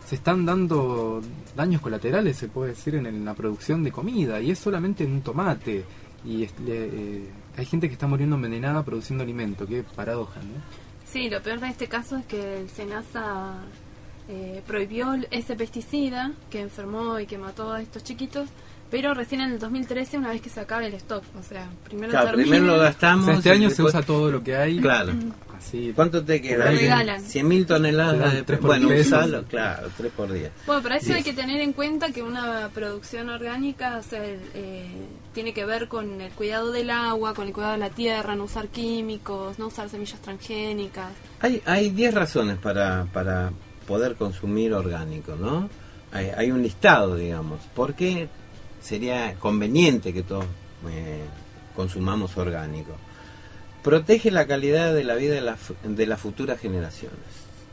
[0.06, 1.22] se están dando
[1.56, 5.20] daños colaterales, se puede decir, en, la producción de comida, y es solamente en un
[5.22, 5.84] tomate.
[6.26, 10.83] Y es- le- eh, hay gente que está muriendo envenenada produciendo alimento, qué paradoja, ¿no?
[11.14, 13.54] Sí, lo peor de este caso es que el SENASA
[14.28, 18.48] eh, prohibió ese pesticida que enfermó y que mató a estos chiquitos,
[18.90, 21.24] pero recién en el 2013, una vez que se acabe el stock.
[21.38, 23.26] O sea, primero Claro, primero lo O gastamos.
[23.26, 24.78] sea, este año se usa todo lo que hay.
[24.80, 25.12] Claro.
[25.56, 25.92] Así.
[25.94, 26.66] ¿Cuánto te queda?
[26.70, 27.22] Regalan.
[27.22, 28.42] 100.000 Te toneladas de...
[28.42, 30.50] tres por Bueno, usalo, claro, tres por día.
[30.66, 34.40] Bueno, para eso hay que tener en cuenta que una producción orgánica o sea, el,
[34.54, 34.86] eh,
[35.32, 38.44] tiene que ver con el cuidado del agua, con el cuidado de la tierra, no
[38.44, 41.12] usar químicos, no usar semillas transgénicas.
[41.40, 43.50] Hay, hay 10 razones para, para
[43.86, 45.68] poder consumir orgánico, ¿no?
[46.12, 47.60] Hay, hay un listado, digamos.
[47.74, 48.28] ¿Por qué
[48.84, 50.44] sería conveniente que todos
[50.88, 51.24] eh,
[51.74, 52.92] consumamos orgánico?
[53.82, 57.18] Protege la calidad de la vida de, la de las futuras generaciones.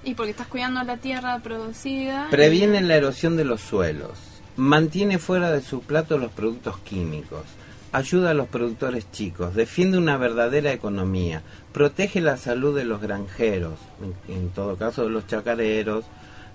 [0.04, 2.28] Y porque estás cuidando la tierra producida.
[2.32, 4.18] Previene la erosión de los suelos.
[4.58, 7.44] Mantiene fuera de su plato los productos químicos.
[7.92, 9.54] Ayuda a los productores chicos.
[9.54, 11.44] Defiende una verdadera economía.
[11.72, 13.80] Protege la salud de los granjeros.
[14.28, 16.06] En, en todo caso, de los chacareros.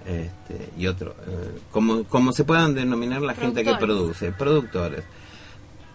[0.06, 1.14] Este, y otros.
[1.72, 4.32] como, como se puedan denominar la gente que produce.
[4.32, 5.04] Productores.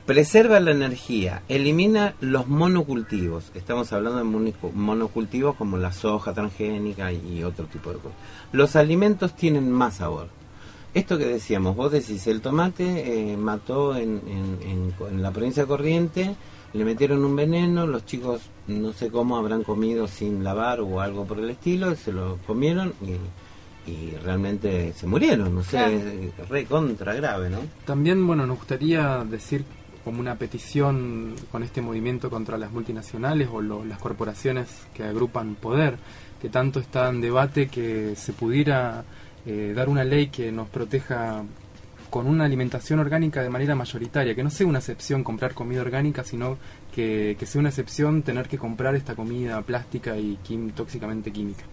[0.05, 3.51] Preserva la energía, elimina los monocultivos.
[3.53, 8.17] Estamos hablando de monocultivos como la soja transgénica y otro tipo de cosas.
[8.51, 10.27] Los alimentos tienen más sabor.
[10.93, 15.63] Esto que decíamos, vos decís, el tomate eh, mató en, en- en- en la provincia
[15.63, 16.35] de Corriente,
[16.73, 21.25] le metieron un veneno, los chicos no sé cómo habrán comido sin lavar o algo
[21.25, 23.11] por el estilo, se lo comieron y,
[23.87, 25.91] y realmente se murieron, no sé, Claro.
[25.97, 27.59] es re contra grave, ¿no?
[27.85, 29.63] También, bueno, nos gustaría decir
[30.03, 35.55] como una petición con este movimiento contra las multinacionales o lo- las corporaciones que agrupan
[35.55, 35.97] poder,
[36.41, 39.03] que tanto está en debate que se pudiera
[39.45, 41.43] eh, dar una ley que nos proteja
[42.11, 46.23] con una alimentación orgánica de manera mayoritaria, que no sea una excepción comprar comida orgánica,
[46.23, 46.57] sino
[46.93, 51.63] que, que sea una excepción tener que comprar esta comida plástica y quim- tóxicamente química.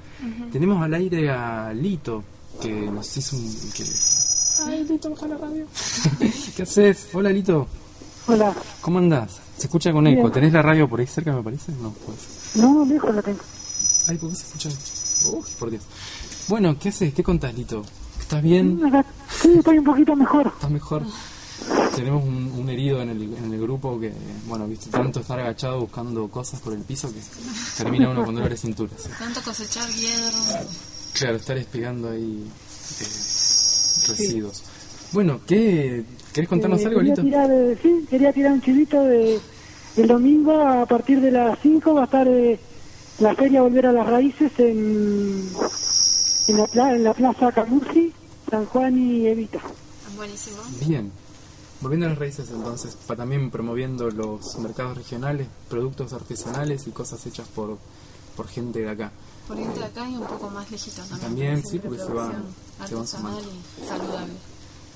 [0.53, 2.25] Tenemos al aire a Lito,
[2.61, 3.71] que nos hizo un...
[3.75, 3.85] Que...
[4.67, 5.67] Ay, Lito, baja la radio.
[6.57, 7.09] ¿Qué haces?
[7.13, 7.67] Hola, Lito.
[8.27, 8.55] Hola.
[8.81, 9.41] ¿Cómo andás?
[9.57, 10.23] Se escucha con eco.
[10.23, 10.33] Bien.
[10.33, 11.73] ¿Tenés la radio por ahí cerca, me parece?
[11.81, 12.57] No, pues.
[12.57, 13.41] No, lejos la tengo.
[14.09, 14.69] Ay, ¿por qué se escucha?
[15.31, 15.83] Uf, por Dios.
[16.49, 17.15] Bueno, ¿qué haces?
[17.15, 17.85] ¿Qué contás, Lito?
[18.21, 18.81] ¿Estás bien?
[19.31, 20.49] Sí, estoy un poquito mejor.
[20.49, 21.03] ¿Estás mejor?
[21.95, 24.13] Tenemos un, un herido en el, en el grupo que,
[24.47, 27.19] bueno, viste, tanto estar agachado buscando cosas por el piso que
[27.77, 28.91] termina uno con dolores de cintura.
[28.97, 29.09] sí.
[29.19, 30.67] Tanto cosechar hierro.
[31.15, 32.47] Claro, estar espigando ahí
[33.01, 34.63] eh, residuos.
[35.13, 36.05] Bueno, ¿qué?
[36.33, 37.23] ¿Querés contarnos Eh, algo, quería Lito?
[37.25, 39.41] tirar, eh, sí, quería tirar un chivito de
[39.97, 42.61] el domingo a partir de las 5 va a estar eh,
[43.19, 45.49] la feria Volver a las Raíces en,
[46.47, 48.13] en, la, pla- en la Plaza Camusi,
[48.49, 49.59] San Juan y Evita.
[50.15, 50.59] Buenísimo.
[50.87, 51.11] Bien.
[51.81, 57.25] Volviendo a las raíces entonces, pa- también promoviendo los mercados regionales, productos artesanales y cosas
[57.27, 57.79] hechas por,
[58.37, 59.13] por gente de acá.
[59.47, 61.21] Por gente de acá y un poco más lejito también.
[61.21, 62.45] También, para sí, porque se van-
[62.87, 63.41] se sumando.
[63.41, 64.33] y saludable.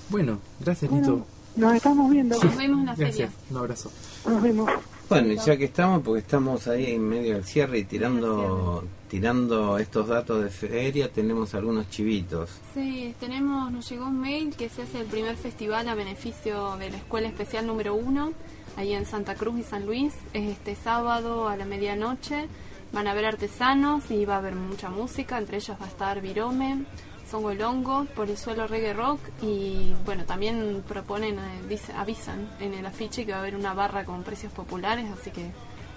[0.09, 1.27] Bueno, gracias Bueno, Lito.
[1.57, 2.35] nos estamos viendo.
[2.43, 3.33] Nos vemos en la Gracias, feria.
[3.51, 3.91] un abrazo.
[4.27, 4.71] Nos vemos.
[5.13, 10.09] Bueno, ya que estamos, porque estamos ahí en medio del cierre y tirando, tirando estos
[10.09, 12.51] datos de feria, tenemos algunos chivitos.
[12.73, 16.91] Sí, tenemos, nos llegó un mail que se hace el primer festival a beneficio de
[16.91, 18.33] la Escuela Especial número 1,
[18.77, 20.15] ahí en Santa Cruz y San Luis.
[20.33, 22.49] Es este sábado a la medianoche.
[22.93, 26.21] Van a haber artesanos y va a haber mucha música, entre ellos va a estar
[26.21, 26.85] Virome,
[27.37, 32.85] Songolongo, Por el Suelo Reggae Rock y bueno, también proponen, eh, dice- avisan en el
[32.85, 35.51] afiche que va a haber una barra con precios populares, así que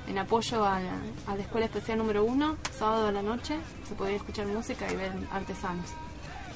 [0.08, 0.94] en apoyo a la,
[1.28, 3.58] a la Escuela Especial número 1, sábado a la noche,
[3.88, 5.86] se puede escuchar música y ver artesanos.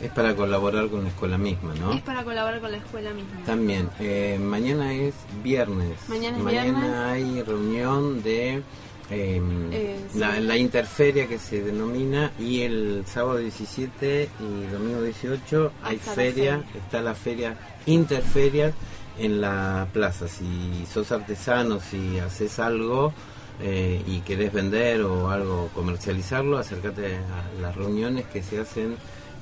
[0.01, 1.91] Es para colaborar con la escuela misma, ¿no?
[1.91, 3.43] Es para colaborar con la escuela misma.
[3.45, 5.13] También, eh, mañana es
[5.43, 5.97] viernes.
[6.07, 6.95] Mañana es Mañana viernes.
[6.95, 8.63] hay reunión de
[9.11, 9.41] eh,
[9.71, 10.19] Eh, sí.
[10.19, 16.15] la, interferia que se denomina y el sábado 17 y domingo 18 hay Está la
[16.15, 16.81] feria, feria.
[16.83, 18.73] está la feria interferia
[19.17, 20.27] en la plaza.
[20.27, 23.13] Si sos artesano, si haces algo
[23.61, 28.95] eh, y querés vender o algo comercializarlo, acércate a las reuniones que se hacen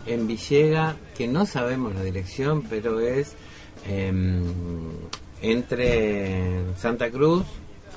[0.05, 3.35] en Villega, que no sabemos la dirección, pero es
[3.85, 4.43] em,
[5.41, 7.43] entre Santa Cruz,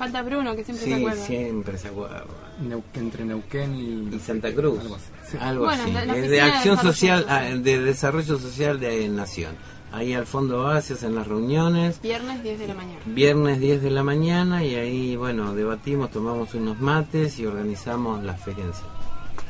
[0.01, 1.25] Falta Bruno, que siempre se sí, acuerda.
[1.25, 2.23] siempre se acuerda,
[2.63, 5.05] Neu- entre Neuquén y, y Santa Cruz, Algo así.
[5.31, 5.37] Sí.
[5.39, 7.53] algo Bueno, así, la- la de de acción desarrollo social, social.
[7.53, 9.55] ah, de desarrollo social de Nación.
[9.91, 12.99] Ahí al fondo va, se hacen las reuniones, Viernes 10 de la mañana.
[13.05, 18.33] viernes 10 de la mañana y ahí, bueno, debatimos, tomamos unos mates y organizamos la
[18.33, 18.81] feria en sí.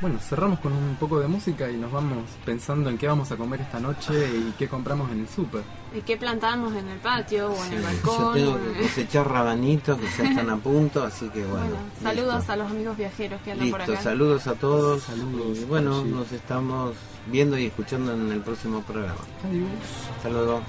[0.01, 3.37] Bueno, cerramos con un poco de música y nos vamos pensando en qué vamos a
[3.37, 5.61] comer esta noche y qué compramos en el súper.
[5.95, 8.33] ¿Y qué plantamos en el patio o en el Yo balcón?
[8.33, 11.65] tengo o que cosechar rabanitos que ya están a punto, así que bueno.
[11.67, 12.51] Bueno, saludos listo.
[12.51, 14.01] a los amigos viajeros que andan por Listo, acá.
[14.01, 15.03] saludos a todos.
[15.03, 15.57] Saludos.
[15.59, 16.09] Y bueno, Sí.
[16.09, 16.95] nos estamos
[17.27, 19.21] viendo y escuchando en el próximo programa.
[20.17, 20.61] Hasta luego.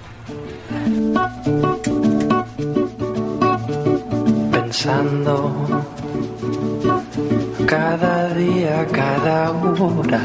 [4.52, 5.84] pensando
[7.72, 10.20] cada día, cada hora,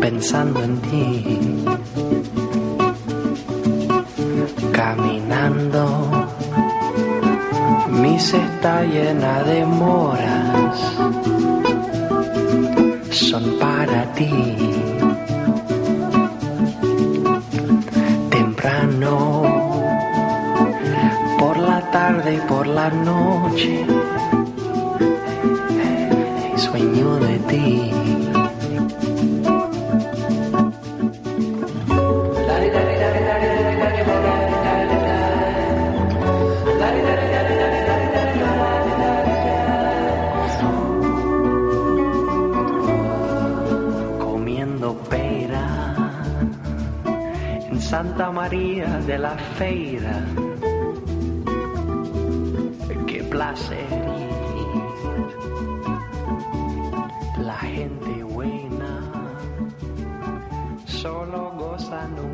[0.00, 1.04] pensando en ti,
[4.72, 5.84] caminando,
[7.90, 10.76] mi cesta llena de moras,
[13.10, 14.32] son para ti.
[18.30, 19.42] Temprano
[21.38, 23.84] por la tarde y por la noche.
[27.54, 27.90] Ti.
[44.18, 45.66] Comiendo pera
[47.70, 50.16] en Santa María de la Feira
[53.06, 54.03] qué placer.